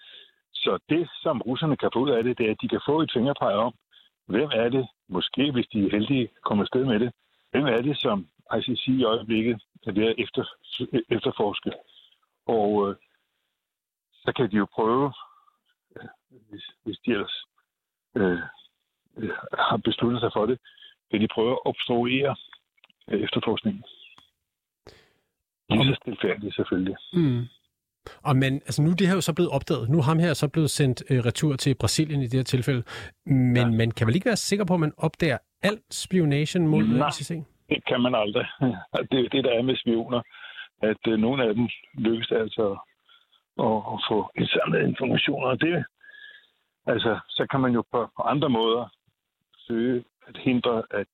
så 0.63 0.79
det, 0.89 1.09
som 1.23 1.41
russerne 1.41 1.77
kan 1.77 1.89
få 1.93 1.99
ud 1.99 2.09
af 2.09 2.23
det, 2.23 2.37
det 2.37 2.45
er, 2.47 2.51
at 2.51 2.61
de 2.61 2.67
kan 2.67 2.81
få 2.85 3.01
et 3.01 3.11
fingerpege 3.13 3.55
om, 3.55 3.73
hvem 4.25 4.49
er 4.53 4.69
det, 4.69 4.87
måske 5.07 5.51
hvis 5.51 5.67
de 5.67 5.85
er 5.85 5.91
heldige, 5.91 6.29
kommer 6.43 6.63
afsted 6.63 6.85
med 6.85 6.99
det, 6.99 7.11
hvem 7.51 7.65
er 7.65 7.81
det, 7.81 7.97
som 7.99 8.27
ICC 8.57 8.87
i 8.87 9.03
øjeblikket 9.03 9.61
er 9.87 9.91
ved 9.91 10.05
at 10.07 10.15
efter, 10.17 10.43
efterforske. 11.09 11.71
Og 12.45 12.89
øh, 12.89 12.95
så 14.13 14.33
kan 14.35 14.51
de 14.51 14.55
jo 14.55 14.67
prøve, 14.73 15.13
øh, 15.95 16.07
hvis, 16.49 16.65
hvis 16.83 16.97
de 17.05 17.11
ellers 17.11 17.45
øh, 18.15 18.39
øh, 19.17 19.29
har 19.69 19.77
besluttet 19.77 20.21
sig 20.21 20.31
for 20.33 20.45
det, 20.45 20.59
kan 21.11 21.21
de 21.21 21.27
prøve 21.27 21.51
at 21.51 21.65
obstruere 21.65 22.35
efterforskningen. 23.07 23.83
Lige 25.69 25.85
så 25.85 25.95
stilfærdigt 26.01 26.55
selvfølgelig. 26.55 26.95
Mm. 27.13 27.47
Og 28.23 28.35
men, 28.35 28.53
altså 28.53 28.81
nu 28.81 28.91
det 28.91 29.07
her 29.07 29.15
jo 29.15 29.21
så 29.21 29.33
blevet 29.33 29.51
opdaget. 29.51 29.89
Nu 29.89 30.01
ham 30.01 30.19
her 30.19 30.33
så 30.33 30.47
blevet 30.47 30.69
sendt 30.69 31.03
øh, 31.09 31.19
retur 31.25 31.55
til 31.55 31.75
Brasilien 31.75 32.21
i 32.21 32.27
det 32.27 32.33
her 32.33 32.43
tilfælde. 32.43 32.83
Men 33.25 33.55
ja. 33.57 33.69
man 33.69 33.91
kan 33.91 34.07
vel 34.07 34.15
ikke 34.15 34.25
være 34.25 34.35
sikker 34.35 34.65
på, 34.65 34.73
at 34.73 34.79
man 34.79 34.93
opdager 34.97 35.37
al 35.63 35.77
spionation 35.91 36.67
mod 36.67 36.83
ICC? 36.83 37.43
det 37.69 37.85
kan 37.85 38.01
man 38.01 38.15
aldrig. 38.15 38.47
Det 39.11 39.19
er 39.19 39.29
det, 39.29 39.43
der 39.43 39.53
er 39.53 39.61
med 39.61 39.77
spioner. 39.77 40.21
At 40.81 41.01
øh, 41.07 41.17
nogle 41.19 41.43
af 41.43 41.55
dem 41.55 41.69
lykkes 41.93 42.31
altså 42.31 42.77
at, 43.59 43.77
at 43.93 43.99
få 44.09 44.31
indsamlet 44.37 44.87
informationer. 44.87 45.47
Og 45.47 45.61
det, 45.61 45.85
altså, 46.85 47.19
så 47.29 47.47
kan 47.51 47.59
man 47.59 47.71
jo 47.73 47.83
på, 47.91 48.09
på 48.15 48.21
andre 48.21 48.49
måder 48.49 48.89
søge 49.67 50.03
at 50.27 50.37
hindre, 50.37 50.83
at, 50.91 51.07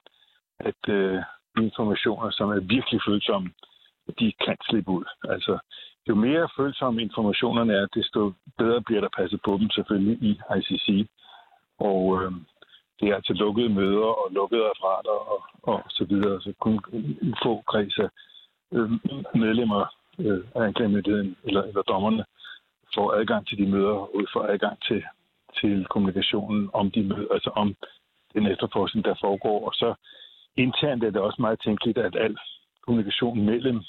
at 0.59 0.89
øh, 0.89 1.23
informationer, 1.57 2.31
som 2.31 2.49
er 2.49 2.59
virkelig 2.59 3.01
følsomme, 3.07 3.49
de 4.19 4.33
kan 4.45 4.57
slippe 4.69 4.91
ud. 4.91 5.05
Altså, 5.29 5.59
jo 6.09 6.15
mere 6.15 6.49
følsomme 6.57 7.01
informationerne 7.01 7.73
er, 7.73 7.85
desto 7.95 8.33
bedre 8.57 8.81
bliver 8.81 9.01
der 9.01 9.09
passet 9.17 9.39
på 9.45 9.57
dem 9.57 9.69
selvfølgelig 9.69 10.17
i 10.29 10.31
ICC. 10.57 11.09
Og 11.79 12.21
øh, 12.21 12.31
det 12.99 13.09
er 13.09 13.15
altså 13.15 13.33
lukkede 13.33 13.69
møder 13.69 14.09
og 14.21 14.27
lukkede 14.31 14.61
referater 14.61 15.17
og, 15.33 15.41
og 15.63 15.83
så 15.89 16.05
videre. 16.05 16.41
Så 16.41 16.53
kun 16.59 16.79
få 17.43 17.63
kreds 17.67 17.97
af 17.97 18.09
øh, 18.73 18.91
medlemmer 19.35 19.85
øh, 20.19 20.43
af 20.55 20.61
anklagemyndigheden 20.67 21.35
eller, 21.43 21.63
eller 21.63 21.81
dommerne 21.81 22.25
får 22.95 23.13
adgang 23.19 23.47
til 23.47 23.57
de 23.57 23.67
møder 23.67 23.95
og 24.15 24.21
får 24.33 24.43
adgang 24.53 24.77
til, 24.87 25.03
til 25.59 25.85
kommunikationen 25.85 26.69
om 26.73 26.91
de 26.91 27.03
møder, 27.03 27.33
altså 27.33 27.49
om 27.55 27.75
den 28.33 28.45
efterforskning, 28.47 29.05
der 29.05 29.15
foregår. 29.21 29.65
Og 29.67 29.73
så 29.73 29.93
internt 30.57 31.03
er 31.03 31.09
det 31.09 31.21
også 31.21 31.41
meget 31.41 31.59
tænkeligt, 31.65 31.97
at 31.97 32.15
al 32.15 32.37
kommunikation 32.85 33.45
mellem 33.45 33.79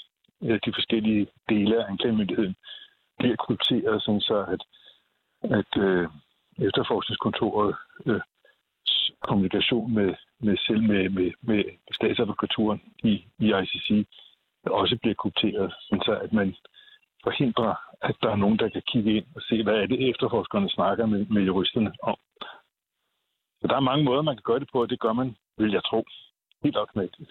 de 0.43 0.73
forskellige 0.75 1.27
dele 1.49 1.85
af 1.85 1.91
anklagemyndigheden 1.91 2.57
bliver 3.19 3.37
krypteret, 3.37 4.03
sådan 4.03 4.21
så 4.21 4.39
at, 4.55 4.63
at 5.59 5.83
øh, 5.83 6.09
efterforskningskontoret 6.59 7.75
øh, 8.07 8.21
kommunikation 9.23 9.95
med, 9.95 10.15
med 10.41 10.57
selv 10.57 10.83
med, 10.83 11.09
med, 11.09 11.33
med 11.43 11.65
statsadvokaturen 11.93 12.81
i, 13.05 13.25
i 13.39 13.47
ICC 13.63 14.07
også 14.67 14.99
bliver 15.03 15.15
krypteret, 15.15 15.75
så 16.07 16.19
at 16.23 16.33
man 16.33 16.57
forhindrer, 17.23 17.75
at 18.03 18.17
der 18.23 18.31
er 18.31 18.37
nogen, 18.37 18.59
der 18.59 18.69
kan 18.69 18.83
kigge 18.87 19.17
ind 19.17 19.27
og 19.37 19.43
se, 19.43 19.63
hvad 19.63 19.75
er 19.75 19.87
det 19.87 20.11
efterforskerne 20.11 20.71
snakker 20.71 21.07
med, 21.07 21.27
med 21.27 21.43
juristerne 21.43 21.93
om. 22.03 22.17
Så 23.61 23.67
der 23.69 23.77
er 23.77 23.89
mange 23.91 24.05
måder, 24.05 24.23
man 24.23 24.37
kan 24.37 24.49
gøre 24.51 24.61
det 24.61 24.69
på, 24.73 24.83
og 24.83 24.91
det 24.91 25.01
gør 25.01 25.13
man, 25.13 25.37
vil 25.59 25.73
jeg 25.73 25.85
tro, 25.85 26.05
helt 26.63 26.77
automatisk. 26.77 27.31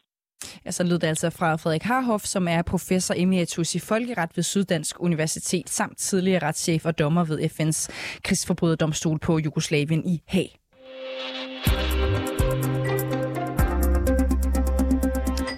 Ja, 0.65 0.71
så 0.71 0.83
lød 0.83 0.99
det 0.99 1.07
altså 1.07 1.29
fra 1.29 1.55
Frederik 1.55 1.83
Harhoff, 1.83 2.25
som 2.25 2.47
er 2.47 2.61
professor 2.61 3.13
emeritus 3.17 3.75
i 3.75 3.79
folkeret 3.79 4.29
ved 4.35 4.43
Syddansk 4.43 4.95
Universitet, 4.99 5.69
samt 5.69 5.97
tidligere 5.97 6.47
retschef 6.47 6.85
og 6.85 6.99
dommer 6.99 7.23
ved 7.23 7.39
FN's 7.39 7.87
krigsforbryderdomstol 8.23 9.19
på 9.19 9.39
Jugoslavien 9.39 10.07
i 10.07 10.21
Haag. 10.27 10.59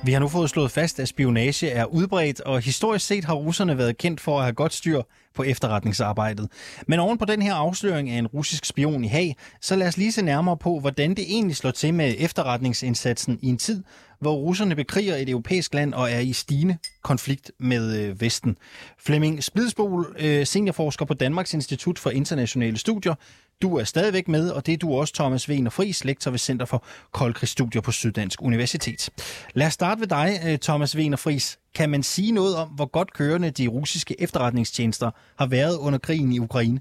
Vi 0.08 0.12
har 0.14 0.20
nu 0.20 0.28
fået 0.28 0.50
slået 0.50 0.72
fast, 0.72 1.00
at 1.00 1.08
spionage 1.08 1.70
er 1.70 1.86
udbredt, 1.86 2.42
og 2.42 2.62
historisk 2.62 3.06
set 3.06 3.26
har 3.26 3.34
russerne 3.34 3.78
været 3.78 3.98
kendt 3.98 4.22
for 4.22 4.38
at 4.38 4.44
have 4.44 4.54
godt 4.54 4.74
styr 4.74 5.02
på 5.38 5.44
efterretningsarbejdet. 5.44 6.50
Men 6.88 7.00
oven 7.00 7.18
på 7.18 7.26
den 7.26 7.42
her 7.42 7.54
afsløring 7.54 8.10
af 8.10 8.18
en 8.18 8.28
russisk 8.28 8.66
spion 8.66 9.04
i 9.04 9.08
Haag, 9.08 9.36
så 9.62 9.76
lad 9.76 9.88
os 9.88 9.98
lige 9.98 10.12
se 10.12 10.22
nærmere 10.22 10.58
på, 10.58 10.80
hvordan 10.80 11.10
det 11.10 11.26
egentlig 11.28 11.56
slår 11.56 11.72
til 11.72 11.94
med 11.94 12.16
efterretningsindsatsen 12.18 13.40
i 13.42 13.48
en 13.48 13.58
tid, 13.58 13.84
hvor 14.20 14.34
russerne 14.36 14.76
bekriger 14.76 15.16
et 15.16 15.30
europæisk 15.30 15.74
land 15.74 15.94
og 15.94 16.12
er 16.12 16.20
i 16.20 16.34
stigende 16.34 16.78
konflikt 17.04 17.52
med 17.60 18.00
øh, 18.00 18.22
Vesten. 18.22 18.58
Flemming 19.00 19.44
Splidsbol, 19.44 20.16
øh, 20.20 20.46
seniorforsker 20.46 21.06
på 21.06 21.14
Danmarks 21.14 21.54
Institut 21.54 22.00
for 22.00 22.10
Internationale 22.10 22.78
Studier. 22.78 23.16
Du 23.62 23.78
er 23.78 23.84
stadigvæk 23.84 24.28
med, 24.28 24.50
og 24.50 24.66
det 24.66 24.74
er 24.74 24.78
du 24.78 24.94
også, 24.94 25.14
Thomas 25.14 25.50
Wiener 25.50 25.70
Friis, 25.70 26.06
lektor 26.06 26.32
ved 26.32 26.40
Center 26.40 26.66
for 26.66 26.86
Koldkrigsstudier 27.12 27.82
på 27.82 27.92
Syddansk 27.92 28.42
Universitet. 28.42 29.10
Lad 29.54 29.68
os 29.68 29.74
starte 29.74 30.02
ved 30.02 30.08
dig, 30.08 30.40
øh, 30.46 30.58
Thomas 30.60 30.96
Wiener 30.96 31.18
Friis. 31.18 31.60
Kan 31.78 31.90
man 31.90 32.04
sige 32.04 32.32
noget 32.40 32.54
om, 32.62 32.68
hvor 32.78 32.90
godt 32.98 33.14
kørende 33.14 33.50
de 33.60 33.68
russiske 33.68 34.16
efterretningstjenester 34.24 35.10
har 35.40 35.48
været 35.58 35.76
under 35.86 36.00
krigen 36.08 36.32
i 36.34 36.40
Ukraine? 36.40 36.80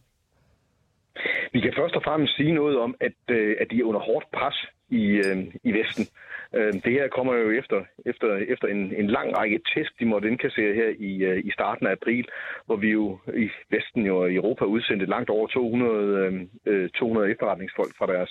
Vi 1.52 1.60
kan 1.60 1.72
først 1.76 1.94
og 1.94 2.02
fremmest 2.04 2.36
sige 2.36 2.52
noget 2.60 2.76
om, 2.78 2.94
at, 3.00 3.18
øh, 3.36 3.56
at 3.60 3.66
de 3.70 3.76
er 3.80 3.84
under 3.84 4.00
hårdt 4.00 4.26
pres 4.38 4.58
i, 4.90 5.04
øh, 5.26 5.38
i 5.64 5.72
Vesten. 5.72 6.06
Øh, 6.54 6.72
det 6.72 6.92
her 6.92 7.08
kommer 7.08 7.34
jo 7.34 7.50
efter, 7.50 7.84
efter, 8.06 8.36
efter 8.36 8.68
en, 8.68 8.94
en 8.94 9.06
lang 9.06 9.38
række 9.38 9.60
test, 9.74 9.92
de 10.00 10.04
måtte 10.04 10.28
indkassere 10.28 10.74
her 10.74 10.88
i, 10.98 11.12
øh, 11.24 11.38
i 11.44 11.50
starten 11.50 11.86
af 11.86 11.92
april, 11.92 12.28
hvor 12.66 12.76
vi 12.76 12.90
jo 12.90 13.18
i 13.34 13.50
Vesten 13.70 14.10
og 14.10 14.30
i 14.30 14.34
Europa 14.34 14.64
udsendte 14.64 15.06
langt 15.06 15.30
over 15.30 15.46
200, 15.46 16.46
øh, 16.66 16.82
øh 16.84 16.88
200 16.90 17.30
efterretningsfolk 17.30 17.92
fra 17.98 18.06
deres, 18.06 18.30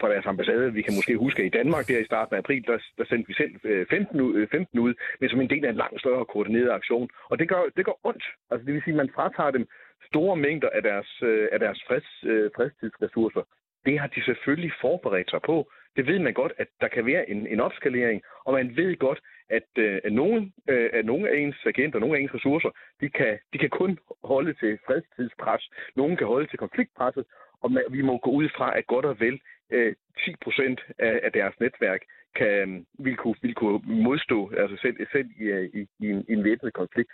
fra 0.00 0.08
deres 0.08 0.26
ambassade. 0.26 0.72
Vi 0.72 0.82
kan 0.82 0.94
måske 0.94 1.16
huske, 1.16 1.42
at 1.42 1.46
i 1.46 1.56
Danmark 1.58 1.88
der 1.88 1.98
i 1.98 2.04
starten 2.04 2.34
af 2.34 2.38
april, 2.38 2.64
der, 2.66 2.78
der 2.98 3.04
sendte 3.04 3.28
vi 3.28 3.34
selv 3.34 3.54
øh, 3.64 3.86
15, 3.90 4.20
ud, 4.20 4.46
15 4.46 4.78
ud, 4.78 4.94
men 5.20 5.28
som 5.28 5.40
en 5.40 5.50
del 5.50 5.64
af 5.64 5.70
en 5.70 5.82
langt 5.84 6.00
større 6.00 6.24
koordineret 6.24 6.70
aktion. 6.70 7.08
Og 7.30 7.38
det 7.38 7.48
gør, 7.48 7.62
det 7.76 7.84
gør 7.84 7.96
ondt. 8.04 8.24
Altså 8.50 8.66
det 8.66 8.74
vil 8.74 8.82
sige, 8.82 8.94
at 8.94 9.02
man 9.02 9.14
fratager 9.14 9.50
dem 9.50 9.66
store 10.10 10.36
mængder 10.36 10.68
af 10.74 10.82
deres, 10.82 11.22
af 11.52 11.58
deres 11.58 11.80
freds, 11.88 12.08
fredstidsressourcer. 12.56 13.42
Det 13.86 13.98
har 14.00 14.06
de 14.06 14.24
selvfølgelig 14.24 14.72
forberedt 14.80 15.30
sig 15.30 15.40
på 15.42 15.72
det 15.96 16.06
ved 16.06 16.18
man 16.18 16.34
godt, 16.34 16.52
at 16.58 16.68
der 16.80 16.88
kan 16.88 17.06
være 17.06 17.30
en, 17.30 17.46
en 17.46 17.60
opskalering, 17.60 18.22
og 18.44 18.52
man 18.52 18.76
ved 18.76 18.96
godt, 18.96 19.20
at, 19.50 19.68
øh, 19.78 20.00
at, 20.04 20.12
nogle, 20.12 20.52
øh, 20.68 20.90
at 20.92 21.04
nogle 21.04 21.30
af 21.30 21.36
ens 21.36 21.56
agenter, 21.66 21.98
nogle 21.98 22.16
af 22.16 22.20
ens 22.20 22.34
ressourcer, 22.34 22.70
de 23.00 23.08
kan, 23.08 23.38
de 23.52 23.58
kan 23.58 23.70
kun 23.70 23.98
holde 24.24 24.54
til 24.54 24.78
fredstidspres, 24.86 25.70
nogle 25.96 26.16
kan 26.16 26.26
holde 26.26 26.46
til 26.46 26.58
konfliktpresset, 26.58 27.24
og 27.62 27.72
man, 27.72 27.82
vi 27.90 28.02
må 28.02 28.18
gå 28.18 28.30
ud 28.30 28.48
fra, 28.56 28.78
at 28.78 28.86
godt 28.86 29.04
og 29.04 29.20
vel 29.20 29.40
øh, 29.70 29.94
10 30.24 30.34
procent 30.44 30.80
af, 30.98 31.20
af 31.22 31.32
deres 31.32 31.54
netværk 31.60 32.02
kan, 32.34 32.48
øh, 32.48 33.04
vil, 33.04 33.16
kunne, 33.16 33.36
vil 33.42 33.54
kunne 33.54 33.80
modstå 33.84 34.52
altså 34.56 34.76
selv, 34.76 34.96
selv 35.12 35.28
i, 35.40 35.44
øh, 35.44 35.64
i, 35.74 35.80
i, 36.00 36.06
en, 36.10 36.24
i 36.28 36.32
en 36.32 36.44
væbnet 36.44 36.72
konflikt. 36.72 37.12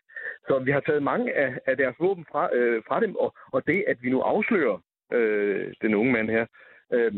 Så 0.48 0.58
vi 0.58 0.70
har 0.70 0.80
taget 0.80 1.02
mange 1.02 1.34
af, 1.34 1.58
af 1.66 1.76
deres 1.76 1.96
våben 1.98 2.26
fra, 2.32 2.56
øh, 2.56 2.82
fra 2.88 3.00
dem, 3.00 3.16
og, 3.16 3.34
og 3.52 3.66
det, 3.66 3.84
at 3.86 3.96
vi 4.02 4.10
nu 4.10 4.20
afslører 4.20 4.78
øh, 5.12 5.72
den 5.82 5.94
unge 5.94 6.12
mand 6.12 6.30
her, 6.30 6.46
øh, 6.92 7.12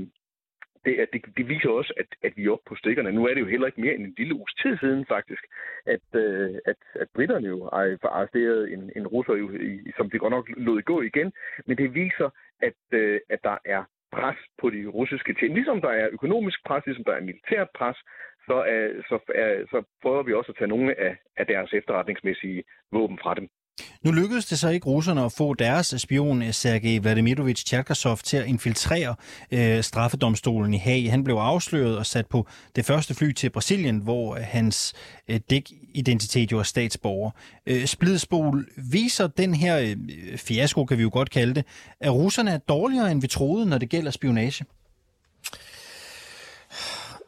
det, 0.84 1.08
det, 1.12 1.20
det 1.36 1.48
viser 1.48 1.68
også, 1.68 1.92
at, 2.00 2.06
at 2.22 2.32
vi 2.36 2.44
er 2.44 2.50
oppe 2.50 2.68
på 2.68 2.74
stikkerne. 2.74 3.12
Nu 3.12 3.26
er 3.26 3.34
det 3.34 3.40
jo 3.40 3.46
heller 3.46 3.66
ikke 3.66 3.80
mere 3.80 3.94
end 3.94 4.06
en 4.06 4.14
lille 4.18 4.34
uges 4.34 4.54
tid 4.54 4.78
siden 4.78 5.06
faktisk, 5.06 5.42
at, 5.86 6.06
øh, 6.14 6.54
at, 6.66 6.76
at 6.94 7.08
britterne 7.14 7.48
jo 7.48 7.64
har 7.64 8.08
arresteret 8.08 8.72
en, 8.72 8.92
en 8.96 9.06
russer, 9.06 9.34
jo, 9.34 9.50
i, 9.50 9.92
som 9.96 10.10
de 10.10 10.18
godt 10.18 10.30
nok 10.30 10.48
lod 10.56 10.82
gå 10.82 11.02
igen. 11.02 11.32
Men 11.66 11.78
det 11.78 11.94
viser, 11.94 12.30
at, 12.62 12.80
øh, 12.92 13.20
at 13.30 13.40
der 13.44 13.58
er 13.64 13.84
pres 14.12 14.38
på 14.60 14.70
de 14.70 14.86
russiske 14.86 15.34
ting. 15.34 15.54
Ligesom 15.54 15.80
der 15.80 15.88
er 15.88 16.08
økonomisk 16.12 16.64
pres, 16.66 16.86
ligesom 16.86 17.04
der 17.04 17.12
er 17.12 17.20
militært 17.20 17.68
pres, 17.74 17.96
så, 18.46 18.54
er, 18.54 18.88
så, 19.08 19.16
øh, 19.34 19.68
så 19.68 19.82
prøver 20.02 20.22
vi 20.22 20.32
også 20.32 20.52
at 20.52 20.58
tage 20.58 20.68
nogle 20.68 21.00
af, 21.00 21.16
af 21.36 21.46
deres 21.46 21.72
efterretningsmæssige 21.72 22.64
våben 22.92 23.18
fra 23.22 23.34
dem. 23.34 23.48
Nu 24.02 24.12
lykkedes 24.12 24.46
det 24.46 24.58
så 24.58 24.68
ikke 24.68 24.86
russerne 24.86 25.24
at 25.24 25.32
få 25.32 25.54
deres 25.54 25.94
spion 25.98 26.42
eh, 26.42 26.52
Sergej 26.52 26.98
Vladimirovich 26.98 27.66
Tjerkasov 27.66 28.16
til 28.16 28.36
at 28.36 28.46
infiltrere 28.46 29.14
øh, 29.50 29.82
straffedomstolen 29.82 30.74
i 30.74 30.76
Haag. 30.76 31.10
Han 31.10 31.24
blev 31.24 31.34
afsløret 31.36 31.98
og 31.98 32.06
sat 32.06 32.26
på 32.26 32.46
det 32.76 32.84
første 32.84 33.14
fly 33.14 33.32
til 33.32 33.50
Brasilien, 33.50 33.98
hvor 33.98 34.36
eh, 34.36 34.42
hans 34.42 34.92
øh, 35.28 35.40
dækidentitet 35.50 36.52
jo 36.52 36.58
er 36.58 36.62
statsborger. 36.62 37.30
Øh, 37.66 37.86
Splidspol 37.86 38.68
viser 38.76 39.26
den 39.26 39.54
her 39.54 39.78
øh, 39.78 39.96
fiasko, 40.38 40.84
kan 40.84 40.98
vi 40.98 41.02
jo 41.02 41.10
godt 41.12 41.30
kalde 41.30 41.54
det, 41.54 41.64
at 42.00 42.12
russerne 42.12 42.50
er 42.50 42.58
dårligere, 42.58 43.10
end 43.10 43.20
vi 43.20 43.26
troede, 43.26 43.66
når 43.66 43.78
det 43.78 43.88
gælder 43.88 44.10
spionage. 44.10 44.64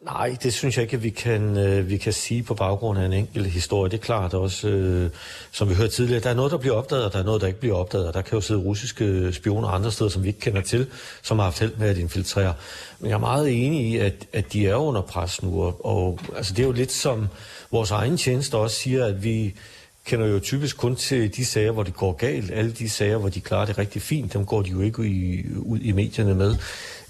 Nej, 0.05 0.37
det 0.43 0.53
synes 0.55 0.77
jeg 0.77 0.83
ikke, 0.83 0.97
at 0.97 1.03
vi 1.03 1.11
kan, 1.11 1.57
øh, 1.57 1.89
vi 1.89 1.97
kan 1.97 2.13
sige 2.13 2.43
på 2.43 2.55
baggrund 2.55 2.99
af 2.99 3.05
en 3.05 3.13
enkelt 3.13 3.47
historie. 3.47 3.91
Det 3.91 3.97
er 3.97 4.03
klart 4.03 4.35
også, 4.35 4.69
øh, 4.69 5.11
som 5.53 5.69
vi 5.69 5.75
hørte 5.75 5.93
tidligere, 5.93 6.23
der 6.23 6.31
er 6.31 6.35
noget, 6.35 6.53
der 6.53 6.59
bliver 6.59 6.75
opdaget, 6.75 7.05
og 7.05 7.13
der 7.13 7.19
er 7.19 7.23
noget, 7.23 7.41
der 7.41 7.47
ikke 7.47 7.61
bliver 7.61 7.75
opdaget. 7.75 8.07
Og 8.07 8.15
der 8.15 8.23
kan 8.23 8.35
jo 8.35 8.41
sidde 8.41 8.61
russiske 8.61 9.33
spioner 9.33 9.69
andre 9.69 9.93
steder, 9.93 10.11
som 10.11 10.23
vi 10.23 10.29
ikke 10.29 10.41
kender 10.41 10.61
til, 10.61 10.87
som 11.23 11.39
har 11.39 11.45
haft 11.45 11.61
held 11.61 11.73
med 11.77 11.89
at 11.89 11.99
infiltrere. 11.99 12.55
Men 13.01 13.11
jeg 13.11 13.15
er 13.15 13.21
meget 13.21 13.65
enig 13.65 13.87
i, 13.87 13.97
at, 13.97 14.15
at 14.33 14.53
de 14.53 14.67
er 14.69 14.75
under 14.75 15.01
pres 15.03 15.43
nu. 15.43 15.63
Og, 15.63 15.87
og 15.87 16.19
altså, 16.37 16.55
det 16.55 16.63
er 16.63 16.67
jo 16.67 16.73
lidt 16.73 16.93
som 16.93 17.29
vores 17.71 17.91
egen 17.91 18.17
tjeneste 18.17 18.57
også 18.57 18.77
siger, 18.77 19.07
at 19.07 19.25
vi 19.25 19.55
kender 20.05 20.27
jo 20.27 20.41
typisk 20.41 20.77
kun 20.77 20.97
til 20.97 21.37
de 21.37 21.45
sager, 21.45 21.71
hvor 21.73 21.83
det 21.83 21.95
går 21.95 22.13
galt. 22.13 22.51
Alle 22.51 22.73
de 22.73 22.91
sager, 22.91 23.17
hvor 23.17 23.29
de 23.29 23.41
klarer 23.41 23.67
det 23.67 23.79
rigtig 23.79 24.03
fint, 24.03 24.33
dem 24.33 24.47
går 24.47 24.63
de 24.63 24.71
jo 24.71 24.81
ikke 24.81 25.07
i, 25.07 25.45
ud 25.57 25.79
i 25.79 25.93
medierne 25.93 26.35
med. 26.35 26.57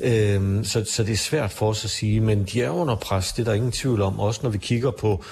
Øhm, 0.00 0.64
så, 0.64 0.84
så 0.84 1.02
det 1.02 1.12
er 1.12 1.16
svært 1.16 1.50
for 1.50 1.68
os 1.68 1.84
at 1.84 1.90
sige, 1.90 2.20
men 2.20 2.44
de 2.44 2.62
er 2.62 2.70
under 2.70 2.94
pres, 2.94 3.32
det 3.32 3.40
er 3.40 3.44
der 3.44 3.54
ingen 3.54 3.72
tvivl 3.72 4.02
om. 4.02 4.20
Også 4.20 4.40
når 4.42 4.50
vi 4.50 4.58
kigger 4.58 4.90
på, 4.90 5.24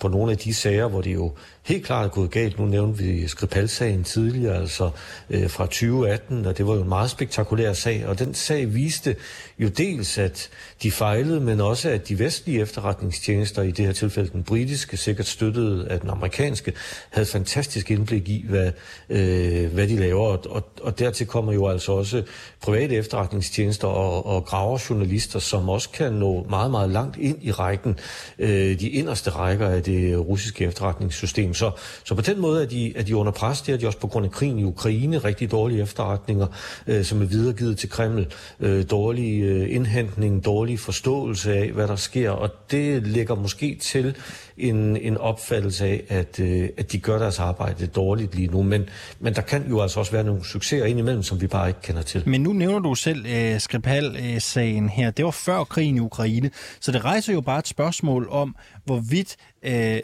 på 0.00 0.08
nogle 0.08 0.32
af 0.32 0.38
de 0.38 0.54
sager, 0.54 0.88
hvor 0.88 1.00
det 1.00 1.14
jo 1.14 1.32
helt 1.62 1.84
klart 1.84 2.04
er 2.04 2.08
gået 2.08 2.30
galt. 2.30 2.58
Nu 2.58 2.66
nævnte 2.66 3.02
vi 3.02 3.28
Skripal-sagen 3.28 4.04
tidligere, 4.04 4.56
altså 4.56 4.90
øh, 5.30 5.50
fra 5.50 5.64
2018, 5.64 6.46
og 6.46 6.58
det 6.58 6.66
var 6.66 6.74
jo 6.74 6.82
en 6.82 6.88
meget 6.88 7.10
spektakulær 7.10 7.72
sag. 7.72 8.06
Og 8.06 8.18
den 8.18 8.34
sag 8.34 8.74
viste 8.74 9.16
jo 9.58 9.68
dels, 9.68 10.18
at 10.18 10.48
de 10.82 10.90
fejlede, 10.90 11.40
men 11.40 11.60
også 11.60 11.90
at 11.90 12.08
de 12.08 12.18
vestlige 12.18 12.60
efterretningstjenester, 12.60 13.62
i 13.62 13.70
det 13.70 13.86
her 13.86 13.92
tilfælde 13.92 14.30
den 14.32 14.42
britiske, 14.42 14.96
sikkert 14.96 15.26
støttede 15.26 15.88
af 15.88 16.00
den 16.00 16.10
amerikanske, 16.10 16.72
havde 17.10 17.26
fantastisk 17.26 17.90
indblik 17.90 18.28
i, 18.28 18.44
hvad, 18.48 18.72
øh, 19.08 19.72
hvad 19.72 19.88
de 19.88 19.96
laver. 19.96 20.26
Og, 20.26 20.44
og, 20.50 20.68
og 20.82 20.98
dertil 20.98 21.26
kommer 21.26 21.52
jo 21.52 21.68
altså 21.68 21.92
også 21.92 22.22
private 22.60 22.94
efterretningstjenester 22.94 23.88
og, 23.88 24.07
og 24.08 24.44
graverjournalister, 24.44 25.38
som 25.38 25.68
også 25.68 25.90
kan 25.90 26.12
nå 26.12 26.46
meget, 26.50 26.70
meget 26.70 26.90
langt 26.90 27.16
ind 27.16 27.38
i 27.40 27.50
rækken, 27.50 27.98
øh, 28.38 28.80
de 28.80 28.88
inderste 28.88 29.30
rækker 29.30 29.68
af 29.68 29.82
det 29.82 30.18
russiske 30.18 30.64
efterretningssystem. 30.64 31.54
Så, 31.54 31.70
så 32.04 32.14
på 32.14 32.22
den 32.22 32.40
måde 32.40 32.62
er 32.62 32.66
de, 32.66 32.96
er 32.96 33.02
de 33.02 33.16
under 33.16 33.32
pres. 33.32 33.62
Det 33.62 33.74
er 33.74 33.78
de 33.78 33.86
også 33.86 33.98
på 33.98 34.06
grund 34.06 34.26
af 34.26 34.32
krigen 34.32 34.58
i 34.58 34.64
Ukraine. 34.64 35.18
Rigtig 35.18 35.50
dårlige 35.50 35.82
efterretninger, 35.82 36.46
øh, 36.86 37.04
som 37.04 37.22
er 37.22 37.26
videregivet 37.26 37.78
til 37.78 37.90
Kreml. 37.90 38.26
Øh, 38.60 38.84
dårlig 38.90 39.42
øh, 39.42 39.74
indhentning, 39.74 40.44
dårlig 40.44 40.80
forståelse 40.80 41.54
af, 41.54 41.70
hvad 41.70 41.88
der 41.88 41.96
sker. 41.96 42.30
Og 42.30 42.50
det 42.70 43.06
lægger 43.06 43.34
måske 43.34 43.78
til 43.82 44.16
en, 44.58 44.96
en 44.96 45.16
opfattelse 45.16 45.86
af, 45.86 46.04
at, 46.08 46.40
øh, 46.40 46.68
at 46.76 46.92
de 46.92 46.98
gør 46.98 47.18
deres 47.18 47.38
arbejde 47.38 47.86
dårligt 47.86 48.34
lige 48.34 48.48
nu. 48.48 48.62
Men, 48.62 48.88
men 49.20 49.34
der 49.34 49.42
kan 49.42 49.68
jo 49.68 49.80
altså 49.80 50.00
også 50.00 50.12
være 50.12 50.24
nogle 50.24 50.44
succeser 50.44 50.84
indimellem, 50.84 51.22
som 51.22 51.40
vi 51.40 51.46
bare 51.46 51.68
ikke 51.68 51.80
kender 51.82 52.02
til. 52.02 52.22
Men 52.26 52.40
nu 52.40 52.52
nævner 52.52 52.78
du 52.78 52.94
selv 52.94 53.26
øh, 53.26 53.60
Skripal-sagen 53.60 54.88
her. 54.88 55.10
Det 55.10 55.24
var 55.24 55.30
før 55.30 55.64
krigen 55.64 55.96
i 55.96 56.00
Ukraine. 56.00 56.50
Så 56.80 56.92
det 56.92 57.04
rejser 57.04 57.32
jo 57.32 57.40
bare 57.40 57.58
et 57.58 57.68
spørgsmål 57.68 58.28
om, 58.30 58.56
hvorvidt 58.84 59.36
øh, 59.62 60.00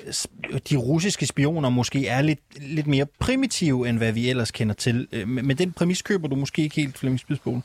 de 0.70 0.76
russiske 0.76 1.26
spioner 1.26 1.68
måske 1.68 2.06
er 2.06 2.22
lidt, 2.22 2.40
lidt 2.60 2.86
mere 2.86 3.06
primitive, 3.20 3.88
end 3.88 3.98
hvad 3.98 4.12
vi 4.12 4.30
ellers 4.30 4.50
kender 4.50 4.74
til. 4.74 5.08
Øh, 5.12 5.28
men 5.28 5.58
den 5.58 5.72
præmis 5.72 6.02
køber 6.02 6.28
du 6.28 6.36
måske 6.36 6.62
ikke 6.62 6.76
helt, 6.76 6.98
Flemming 6.98 7.20
Spidsbogen. 7.20 7.62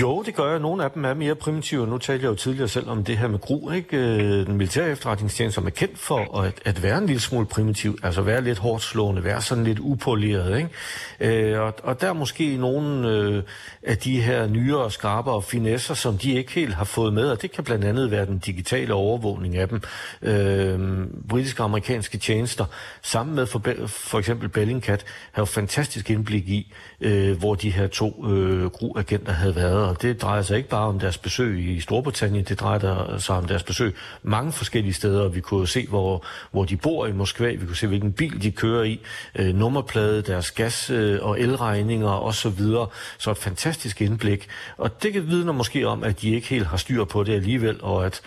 Jo, 0.00 0.22
det 0.22 0.34
gør 0.34 0.50
jeg. 0.50 0.60
Nogle 0.60 0.84
af 0.84 0.90
dem 0.90 1.04
er 1.04 1.14
mere 1.14 1.34
primitive. 1.34 1.86
Nu 1.86 1.98
talte 1.98 2.24
jeg 2.24 2.30
jo 2.30 2.34
tidligere 2.34 2.68
selv 2.68 2.88
om 2.88 3.04
det 3.04 3.18
her 3.18 3.28
med 3.28 3.38
GRU, 3.38 3.70
ikke? 3.70 3.96
Øh, 3.96 4.46
den 4.46 4.56
militære 4.56 4.90
efterretningstjeneste, 4.90 5.54
som 5.54 5.66
er 5.66 5.70
kendt 5.70 5.98
for 5.98 6.40
at, 6.40 6.52
at 6.64 6.82
være 6.82 6.98
en 6.98 7.06
lille 7.06 7.20
smule 7.20 7.46
primitiv, 7.46 7.98
altså 8.02 8.22
være 8.22 8.40
lidt 8.40 8.58
hårdt 8.58 8.82
slående, 8.82 9.24
være 9.24 9.42
sådan 9.42 9.64
lidt 9.64 9.78
upoleret, 9.78 10.58
ikke? 10.58 11.50
Øh, 11.50 11.60
og, 11.60 11.74
og 11.82 12.00
der 12.00 12.08
er 12.08 12.12
måske 12.12 12.56
nogle 12.56 13.08
øh, 13.08 13.42
af 13.82 13.98
de 13.98 14.20
her 14.20 14.46
nyere, 14.46 14.90
skarpere 14.90 15.42
finesser, 15.42 15.94
som 15.94 16.18
de 16.18 16.32
ikke 16.32 16.52
helt 16.52 16.74
har 16.74 16.84
fået 16.84 17.12
med, 17.12 17.30
og 17.30 17.42
det 17.42 17.52
kan 17.52 17.64
blandt 17.64 17.84
andet 17.84 18.10
være 18.10 18.26
den 18.26 18.38
digitale 18.38 18.94
overvågning 18.94 19.56
af 19.56 19.68
dem. 19.68 19.82
Øh, 20.22 21.06
britiske 21.28 21.62
og 21.62 21.64
amerikanske 21.64 22.18
tjenester, 22.18 22.64
sammen 23.02 23.36
med 23.36 23.46
for, 23.46 23.62
for 23.86 24.18
eksempel 24.18 24.48
Bellingcat, 24.48 25.04
har 25.32 25.42
jo 25.42 25.46
fantastisk 25.46 26.10
indblik 26.10 26.48
i, 26.48 26.72
øh, 27.00 27.38
hvor 27.38 27.54
de 27.54 27.70
her 27.70 27.86
to 27.86 28.26
øh, 28.30 28.66
GRU-agenter 28.66 29.32
havde 29.32 29.56
været, 29.56 29.83
og 29.84 30.02
det 30.02 30.22
drejer 30.22 30.42
sig 30.42 30.56
ikke 30.56 30.68
bare 30.68 30.86
om 30.86 30.98
deres 30.98 31.18
besøg 31.18 31.58
i 31.58 31.80
Storbritannien, 31.80 32.44
det 32.44 32.60
drejer 32.60 33.18
sig 33.18 33.36
om 33.36 33.46
deres 33.46 33.62
besøg 33.62 33.94
mange 34.22 34.52
forskellige 34.52 34.94
steder. 34.94 35.28
Vi 35.28 35.40
kunne 35.40 35.68
se, 35.68 35.86
hvor, 35.86 36.24
hvor 36.50 36.64
de 36.64 36.76
bor 36.76 37.06
i 37.06 37.12
Moskva, 37.12 37.50
vi 37.50 37.66
kunne 37.66 37.76
se, 37.76 37.86
hvilken 37.86 38.12
bil 38.12 38.42
de 38.42 38.50
kører 38.50 38.82
i, 38.82 39.00
øh, 39.34 39.54
nummerplade, 39.54 40.22
deres 40.22 40.50
gas- 40.50 40.90
øh, 40.90 41.18
og 41.22 41.40
elregninger 41.40 42.08
osv. 42.08 42.58
Så, 42.58 42.86
så 43.18 43.30
et 43.30 43.36
fantastisk 43.36 44.02
indblik. 44.02 44.48
Og 44.76 45.02
det 45.02 45.12
kan 45.12 45.28
vidne 45.28 45.52
måske 45.52 45.88
om, 45.88 46.04
at 46.04 46.20
de 46.20 46.30
ikke 46.30 46.48
helt 46.48 46.66
har 46.66 46.76
styr 46.76 47.04
på 47.04 47.24
det 47.24 47.34
alligevel, 47.34 47.78
og 47.82 48.06
at 48.06 48.20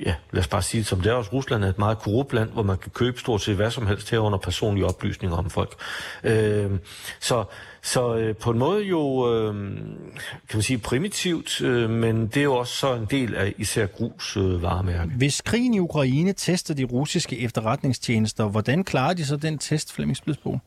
ja, 0.00 0.14
lad 0.32 0.40
os 0.40 0.48
bare 0.48 0.62
sige 0.62 0.78
det 0.78 0.86
som 0.86 1.00
det 1.00 1.10
er 1.10 1.14
også. 1.14 1.30
Rusland 1.32 1.64
er 1.64 1.68
et 1.68 1.78
meget 1.78 1.98
korrupt 1.98 2.32
land, 2.32 2.50
hvor 2.50 2.62
man 2.62 2.78
kan 2.78 2.90
købe 2.90 3.20
stort 3.20 3.42
set 3.42 3.56
hvad 3.56 3.70
som 3.70 3.86
helst 3.86 4.10
herunder 4.10 4.38
personlige 4.38 4.86
oplysninger 4.86 5.36
om 5.36 5.50
folk. 5.50 5.74
Øh, 6.24 6.70
så 7.20 7.44
så 7.84 8.16
øh, 8.16 8.36
på 8.36 8.50
en 8.50 8.58
måde 8.58 8.82
jo, 8.82 9.34
øh, 9.34 9.54
kan 10.48 10.56
man 10.56 10.62
sige, 10.62 10.78
primitivt, 10.78 11.60
øh, 11.60 11.90
men 11.90 12.26
det 12.26 12.36
er 12.36 12.42
jo 12.42 12.56
også 12.56 12.74
så 12.74 12.94
en 12.94 13.06
del 13.10 13.34
af 13.34 13.54
især 13.58 13.86
grus 13.86 14.36
øh, 14.36 14.62
varemærke. 14.62 15.12
Hvis 15.16 15.40
krigen 15.40 15.74
i 15.74 15.78
Ukraine 15.78 16.32
tester 16.32 16.74
de 16.74 16.84
russiske 16.84 17.38
efterretningstjenester, 17.38 18.48
hvordan 18.48 18.84
klarer 18.84 19.14
de 19.14 19.24
så 19.24 19.36
den 19.36 19.58
test, 19.58 19.92
Flemming 19.92 20.16
Splidsbo? 20.16 20.58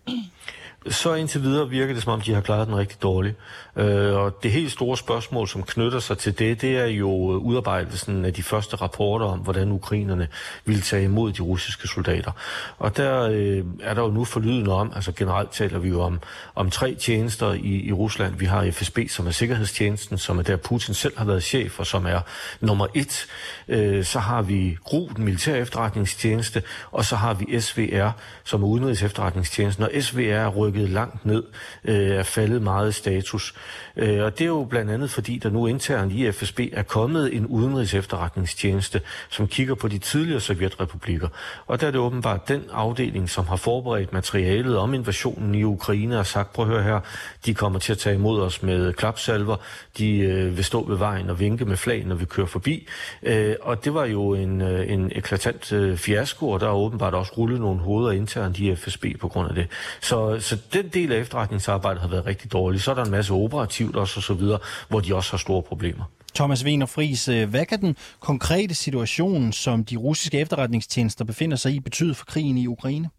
Så 0.90 1.14
indtil 1.14 1.42
videre 1.42 1.70
virker 1.70 1.94
det, 1.94 2.04
som 2.04 2.14
om 2.14 2.22
de 2.22 2.34
har 2.34 2.42
klaret 2.42 2.68
den 2.68 2.76
rigtig 2.76 3.02
dårligt. 3.02 3.36
Øh, 3.76 4.14
og 4.14 4.44
det 4.44 4.52
helt 4.52 4.72
store 4.72 4.98
spørgsmål, 4.98 5.48
som 5.48 5.64
knytter 5.64 6.00
sig 6.00 6.18
til 6.18 6.40
det, 6.40 6.62
det 6.62 6.78
er 6.78 6.86
jo 6.86 7.10
udarbejdelsen 7.38 8.26
af 8.26 8.34
de 8.34 8.44
første 8.44 8.76
rapporter 8.76 9.26
om, 9.26 9.40
hvordan 9.40 9.72
ukrainerne 9.72 10.28
ville 10.66 10.82
tage 10.82 11.04
imod 11.04 11.32
de 11.32 11.42
russiske 11.42 11.88
soldater. 11.88 12.32
Og 12.78 12.98
der 12.98 13.22
øh, 13.22 13.64
er 13.84 13.94
der 13.94 14.02
jo 14.02 14.12
nu 14.12 14.26
forlydende 14.26 14.72
om, 14.72 14.92
altså 14.96 15.12
generelt 15.12 15.52
taler 15.52 15.80
vi 15.80 15.90
jo 15.90 16.02
om, 16.02 16.20
om 16.56 16.70
tre 16.70 16.96
tjenester 16.96 17.54
i, 17.54 17.88
i 17.88 17.94
Rusland. 17.94 18.36
Vi 18.36 18.46
har 18.46 18.72
FSB, 18.72 19.00
som 19.10 19.28
er 19.28 19.32
sikkerhedstjenesten, 19.32 20.18
som 20.18 20.40
er 20.40 20.44
der 20.44 20.56
Putin 20.56 20.94
selv 20.94 21.18
har 21.18 21.26
været 21.26 21.44
chef, 21.44 21.80
og 21.80 21.88
som 21.88 22.06
er 22.06 22.20
nummer 22.62 22.88
et. 22.94 23.26
Øh, 23.68 24.06
så 24.06 24.20
har 24.20 24.42
vi 24.42 24.78
GRU, 24.84 25.10
den 25.16 25.26
militære 25.26 25.60
efterretningstjeneste, 25.60 26.64
og 26.92 27.06
så 27.06 27.16
har 27.16 27.34
vi 27.34 27.60
SVR, 27.60 28.10
som 28.44 28.64
er 28.64 28.68
udenrigs 28.68 29.04
efterretningstjenesten. 29.04 29.84
Og 29.84 29.92
SVR 30.00 30.20
er 30.20 30.48
rykket 30.48 30.77
langt 30.86 31.26
ned, 31.26 31.44
øh, 31.84 31.96
er 31.96 32.24
faldet 32.24 32.62
meget 32.62 32.90
i 32.90 32.92
status. 32.92 33.54
Øh, 33.98 34.24
og 34.24 34.40
det 34.40 34.44
er 34.44 34.48
jo 34.48 34.64
blandt 34.70 34.92
andet, 34.92 35.10
fordi 35.10 35.38
der 35.38 35.50
nu 35.50 35.68
internt 35.68 36.14
i 36.14 36.32
FSB 36.32 36.60
er 36.74 36.84
kommet 36.84 37.36
en 37.36 37.46
udenrigs 37.46 37.94
efterretningstjeneste, 37.94 39.02
som 39.30 39.48
kigger 39.48 39.76
på 39.76 39.88
de 39.88 39.98
tidligere 39.98 40.40
sovjetrepublikker. 40.40 41.28
Og 41.68 41.82
der 41.82 41.88
er 41.88 41.92
det 41.92 42.00
åbenbart 42.00 42.48
den 42.48 42.64
afdeling, 42.72 43.30
som 43.30 43.48
har 43.48 43.56
forberedt 43.56 44.14
materialet 44.14 44.78
om 44.78 44.94
invasionen 44.94 45.56
i 45.56 45.64
Ukraine 45.64 46.20
og 46.20 46.26
sagt, 46.26 46.54
prøv 46.54 46.66
at 46.66 46.72
høre 46.72 46.84
her, 46.84 47.00
de 47.46 47.54
kommer 47.54 47.80
til 47.80 47.92
at 47.92 47.98
tage 47.98 48.16
imod 48.16 48.42
os 48.42 48.64
med 48.64 48.94
klapsalver, 48.94 49.56
de 49.98 50.18
øh, 50.18 50.58
vil 50.58 50.66
stå 50.66 50.86
ved 50.90 50.98
vejen 50.98 51.30
og 51.30 51.40
vinke 51.40 51.66
med 51.66 51.78
flag, 51.78 52.06
når 52.06 52.16
vi 52.16 52.26
kører 52.26 52.48
forbi. 52.48 52.88
Øh, 53.24 53.56
og 53.62 53.86
det 53.86 53.94
var 53.94 54.06
jo 54.06 54.34
en, 54.34 54.62
øh, 54.62 54.92
en 54.92 55.12
eklatant 55.16 55.72
øh, 55.72 55.98
fiasko, 55.98 56.50
og 56.50 56.60
der 56.60 56.68
er 56.68 56.74
åbenbart 56.74 57.14
også 57.14 57.34
rullet 57.38 57.60
nogle 57.60 57.80
hoveder 57.80 58.12
internt 58.12 58.60
i 58.60 58.76
FSB 58.76 59.06
på 59.20 59.28
grund 59.28 59.50
af 59.50 59.56
det. 59.56 59.68
Så, 60.02 60.40
så 60.40 60.58
den 60.74 60.88
del 60.88 61.12
af 61.12 61.20
efterretningsarbejdet 61.20 62.02
har 62.02 62.10
været 62.10 62.26
rigtig 62.26 62.52
dårlig. 62.52 62.82
Så 62.82 62.92
er 62.92 62.96
der 62.96 63.04
en 63.04 63.12
masse 63.12 63.34
operativ 63.34 63.87
også 63.96 64.20
og 64.20 64.24
så 64.24 64.34
videre, 64.34 64.60
hvor 64.90 65.00
de 65.00 65.16
også 65.16 65.32
har 65.32 65.38
store 65.38 65.64
problemer. 65.64 66.04
Thomas 66.36 66.66
Wiener 66.66 66.90
Friis, 66.96 67.24
øh, 67.30 67.50
hvad 67.54 67.66
kan 67.66 67.80
den 67.80 67.96
konkrete 68.30 68.76
situation, 68.76 69.52
som 69.52 69.86
de 69.90 69.96
russiske 69.98 70.40
efterretningstjenester 70.40 71.26
befinder 71.26 71.58
sig 71.58 71.72
i, 71.76 71.80
betyde 71.80 72.14
for 72.16 72.26
krigen 72.26 72.58
i 72.58 72.68
Ukraine? 72.68 73.10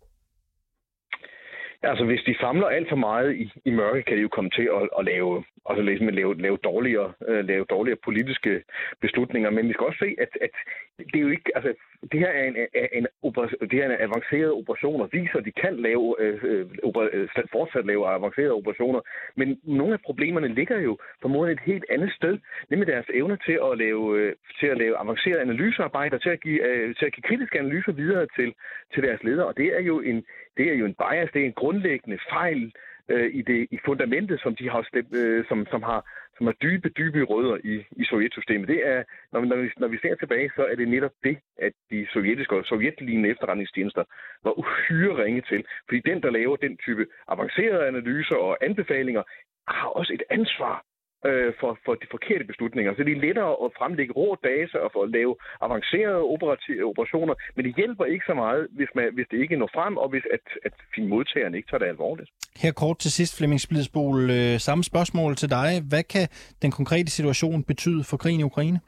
Altså, 1.82 2.04
hvis 2.04 2.22
de 2.26 2.34
famler 2.40 2.66
alt 2.66 2.88
for 2.88 2.96
meget 2.96 3.36
i, 3.36 3.52
i 3.64 3.70
mørke, 3.70 4.02
kan 4.02 4.16
de 4.16 4.22
jo 4.22 4.28
komme 4.28 4.50
til 4.50 4.66
at, 4.76 4.88
at 4.98 5.04
lave, 5.04 5.44
altså 5.68 5.82
ligesom 5.82 6.08
lave, 6.08 6.40
lave, 6.40 6.58
dårligere, 6.64 7.12
uh, 7.28 7.40
lave 7.50 7.64
dårligere 7.70 7.98
politiske 8.04 8.62
beslutninger. 9.00 9.50
Men 9.50 9.68
vi 9.68 9.72
skal 9.72 9.86
også 9.86 10.02
se, 10.04 10.10
at, 10.24 10.32
at 10.46 10.50
det 10.98 11.16
er 11.16 11.20
jo 11.20 11.28
ikke, 11.28 11.50
altså, 11.54 11.74
det 12.12 12.20
her 12.20 12.28
er 12.28 12.44
en, 12.44 12.56
en, 12.56 12.66
en, 12.92 13.06
det 13.70 13.72
her 13.72 13.84
er 13.88 13.94
en 13.94 14.02
avanceret 14.08 14.52
operation, 14.52 15.00
og 15.00 15.08
viser, 15.12 15.38
at 15.38 15.44
de 15.44 15.52
kan 15.52 15.76
lave, 15.76 16.06
uh, 16.24 16.94
uh, 16.96 17.28
fortsat 17.52 17.86
lave 17.86 18.06
avancerede 18.06 18.52
operationer. 18.52 19.00
Men 19.36 19.60
nogle 19.62 19.92
af 19.92 20.00
problemerne 20.00 20.54
ligger 20.54 20.78
jo 20.80 20.98
formodentlig 21.22 21.54
et 21.54 21.72
helt 21.72 21.84
andet 21.90 22.12
sted, 22.12 22.38
nemlig 22.70 22.86
deres 22.86 23.06
evne 23.14 23.38
til 23.46 23.58
at 23.72 23.78
lave, 23.78 24.34
til 24.60 24.66
at 24.66 24.78
lave 24.78 24.96
avanceret 24.96 25.38
analysearbejde, 25.38 26.18
til 26.18 26.30
at 26.30 26.40
give, 26.40 26.60
øh, 26.68 26.94
til 26.96 27.06
at 27.06 27.12
give 27.12 27.28
kritiske 27.28 27.58
analyser 27.58 27.92
videre 27.92 28.26
til, 28.36 28.54
til 28.94 29.02
deres 29.02 29.22
ledere. 29.22 29.46
Og 29.46 29.56
det 29.56 29.66
er 29.76 29.80
jo 29.80 30.00
en, 30.00 30.24
det 30.56 30.68
er 30.70 30.74
jo 30.74 30.86
en 30.86 30.94
bias, 30.94 31.30
det 31.34 31.42
er 31.42 31.46
en 31.46 31.60
grundlæggende 31.62 32.18
fejl 32.32 32.72
øh, 33.08 33.34
i 33.34 33.42
det 33.42 33.68
i 33.70 33.78
fundamentet, 33.84 34.40
som 34.40 34.56
de 34.56 34.70
har 34.70 34.82
stemt, 34.82 35.16
øh, 35.16 35.44
som, 35.48 35.66
som 35.70 35.82
har 35.82 36.00
som 36.38 36.46
har 36.46 36.56
dybe, 36.62 36.88
dybe 36.88 37.24
rødder 37.24 37.56
i, 37.64 37.74
i 38.02 38.04
sovjetsystemet. 38.04 38.68
Det 38.68 38.80
er, 38.86 39.02
når, 39.32 39.40
når, 39.44 39.56
vi, 39.56 39.68
når 39.76 39.88
vi 39.88 39.98
ser 39.98 40.14
tilbage, 40.14 40.50
så 40.56 40.62
er 40.70 40.74
det 40.74 40.88
netop 40.88 41.16
det, 41.24 41.36
at 41.58 41.72
de 41.90 42.06
sovjetiske 42.12 42.56
og 42.56 42.64
sovjetlignende 42.64 43.30
efterretningstjenester 43.30 44.04
var 44.44 44.58
uhyre 44.58 45.24
ringe 45.24 45.42
til. 45.50 45.64
Fordi 45.88 46.00
den, 46.10 46.22
der 46.22 46.30
laver 46.30 46.56
den 46.56 46.76
type 46.76 47.06
avancerede 47.28 47.88
analyser 47.88 48.36
og 48.36 48.56
anbefalinger, 48.60 49.22
har 49.68 49.88
også 49.88 50.12
et 50.12 50.22
ansvar 50.30 50.84
øh, 51.26 51.52
for, 51.60 51.78
for 51.84 51.94
de 51.94 52.06
forkerte 52.10 52.44
beslutninger. 52.44 52.90
Så 52.96 53.02
det 53.04 53.12
er 53.16 53.20
lettere 53.26 53.52
at 53.64 53.70
fremlægge 53.78 54.12
rå 54.12 54.36
data 54.50 54.76
og 54.78 54.90
for 54.94 55.02
at 55.02 55.10
lave 55.10 55.32
avancerede 55.66 56.22
operationer, 56.92 57.34
men 57.54 57.64
det 57.64 57.76
hjælper 57.76 58.04
ikke 58.04 58.24
så 58.26 58.34
meget, 58.34 58.66
hvis, 58.70 58.90
man, 58.94 59.04
hvis 59.14 59.26
det 59.30 59.38
ikke 59.44 59.56
når 59.56 59.70
frem, 59.74 59.96
og 59.96 60.08
hvis 60.08 60.22
at, 60.36 60.44
at 60.66 60.74
modtageren 61.12 61.54
ikke 61.54 61.68
tager 61.70 61.82
det 61.82 61.88
alvorligt. 61.94 62.30
Her 62.56 62.72
kort 62.72 62.98
til 62.98 63.12
sidst, 63.12 63.38
Flemming 63.38 63.60
Splidsbol. 63.60 64.30
Øh, 64.30 64.58
samme 64.58 64.84
spørgsmål 64.84 65.36
til 65.36 65.50
dig. 65.50 65.70
Hvad 65.88 66.02
kan 66.02 66.28
den 66.62 66.70
konkrete 66.70 67.10
situation 67.10 67.64
betyde 67.64 68.04
for 68.04 68.16
krigen 68.16 68.40
i 68.40 68.48
Ukraine? 68.52 68.80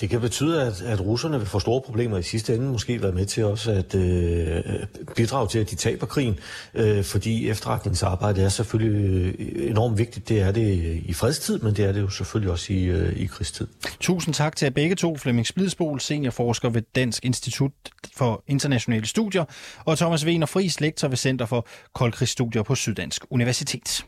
Det 0.00 0.10
kan 0.10 0.20
betyde, 0.20 0.62
at, 0.62 0.82
at 0.82 1.00
russerne 1.00 1.38
vil 1.38 1.48
få 1.48 1.58
store 1.58 1.80
problemer 1.80 2.18
i 2.18 2.22
sidste 2.22 2.54
ende, 2.54 2.66
måske 2.66 3.02
være 3.02 3.12
med 3.12 3.26
til 3.26 3.44
også 3.44 3.72
at 3.72 3.94
øh, 3.94 4.56
øh, 4.56 4.62
bidrage 5.16 5.48
til, 5.48 5.58
at 5.58 5.70
de 5.70 5.74
taber 5.76 6.06
krigen, 6.06 6.38
øh, 6.74 7.04
fordi 7.04 7.48
efterretningsarbejde 7.50 8.42
er 8.42 8.48
selvfølgelig 8.48 9.34
øh, 9.38 9.70
enormt 9.70 9.98
vigtigt. 9.98 10.28
Det 10.28 10.40
er 10.40 10.52
det 10.52 11.02
i 11.04 11.12
fredstid, 11.12 11.58
men 11.58 11.76
det 11.76 11.84
er 11.84 11.92
det 11.92 12.00
jo 12.00 12.08
selvfølgelig 12.08 12.52
også 12.52 12.72
i, 12.72 12.84
øh, 12.84 13.16
i 13.16 13.26
krigstid. 13.26 13.66
Tusind 14.00 14.34
tak 14.34 14.56
til 14.56 14.66
jer 14.66 14.70
begge 14.70 14.94
to, 14.94 15.16
Flemming 15.16 15.46
Splidsbol, 15.46 16.00
seniorforsker 16.00 16.68
ved 16.70 16.82
Dansk 16.94 17.24
Institut 17.24 17.72
for 18.16 18.44
Internationale 18.46 19.06
Studier, 19.06 19.44
og 19.84 19.98
Thomas 19.98 20.26
Wiener 20.26 20.46
Friis, 20.46 20.80
lektor 20.80 21.08
ved 21.08 21.16
Center 21.16 21.46
for 21.46 21.66
Koldkrigsstudier 21.94 22.62
på 22.62 22.74
Syddansk 22.74 23.22
Universitet. 23.30 24.04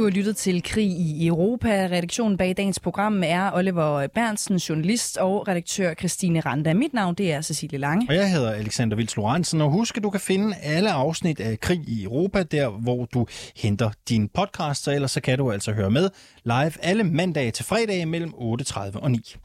Du 0.00 0.04
har 0.04 0.10
lyttet 0.10 0.36
til 0.36 0.62
Krig 0.62 0.90
i 0.90 1.26
Europa. 1.26 1.68
Redaktionen 1.68 2.36
bag 2.36 2.56
dagens 2.56 2.80
program 2.80 3.22
er 3.24 3.50
Oliver 3.54 4.06
Bernsen, 4.06 4.56
journalist 4.56 5.16
og 5.16 5.48
redaktør 5.48 5.94
Christine 5.94 6.40
Randa. 6.40 6.74
Mit 6.74 6.94
navn 6.94 7.14
det 7.14 7.32
er 7.32 7.40
Cecilie 7.40 7.78
Lange. 7.78 8.06
Og 8.08 8.14
jeg 8.14 8.30
hedder 8.30 8.52
Alexander 8.52 8.96
Vils 8.96 9.16
Lorentzen. 9.16 9.60
Og 9.60 9.70
husk, 9.70 9.96
at 9.96 10.02
du 10.02 10.10
kan 10.10 10.20
finde 10.20 10.56
alle 10.62 10.90
afsnit 10.90 11.40
af 11.40 11.60
Krig 11.60 11.80
i 11.88 12.04
Europa, 12.04 12.42
der 12.42 12.68
hvor 12.68 13.04
du 13.04 13.26
henter 13.56 13.90
din 14.08 14.28
podcast. 14.28 14.84
Så 14.84 14.92
ellers 14.92 15.10
så 15.10 15.20
kan 15.20 15.38
du 15.38 15.50
altså 15.52 15.72
høre 15.72 15.90
med 15.90 16.10
live 16.44 16.72
alle 16.82 17.04
mandage 17.04 17.50
til 17.50 17.64
fredag 17.64 18.08
mellem 18.08 18.30
8.30 18.30 18.98
og 18.98 19.10
9. 19.10 19.36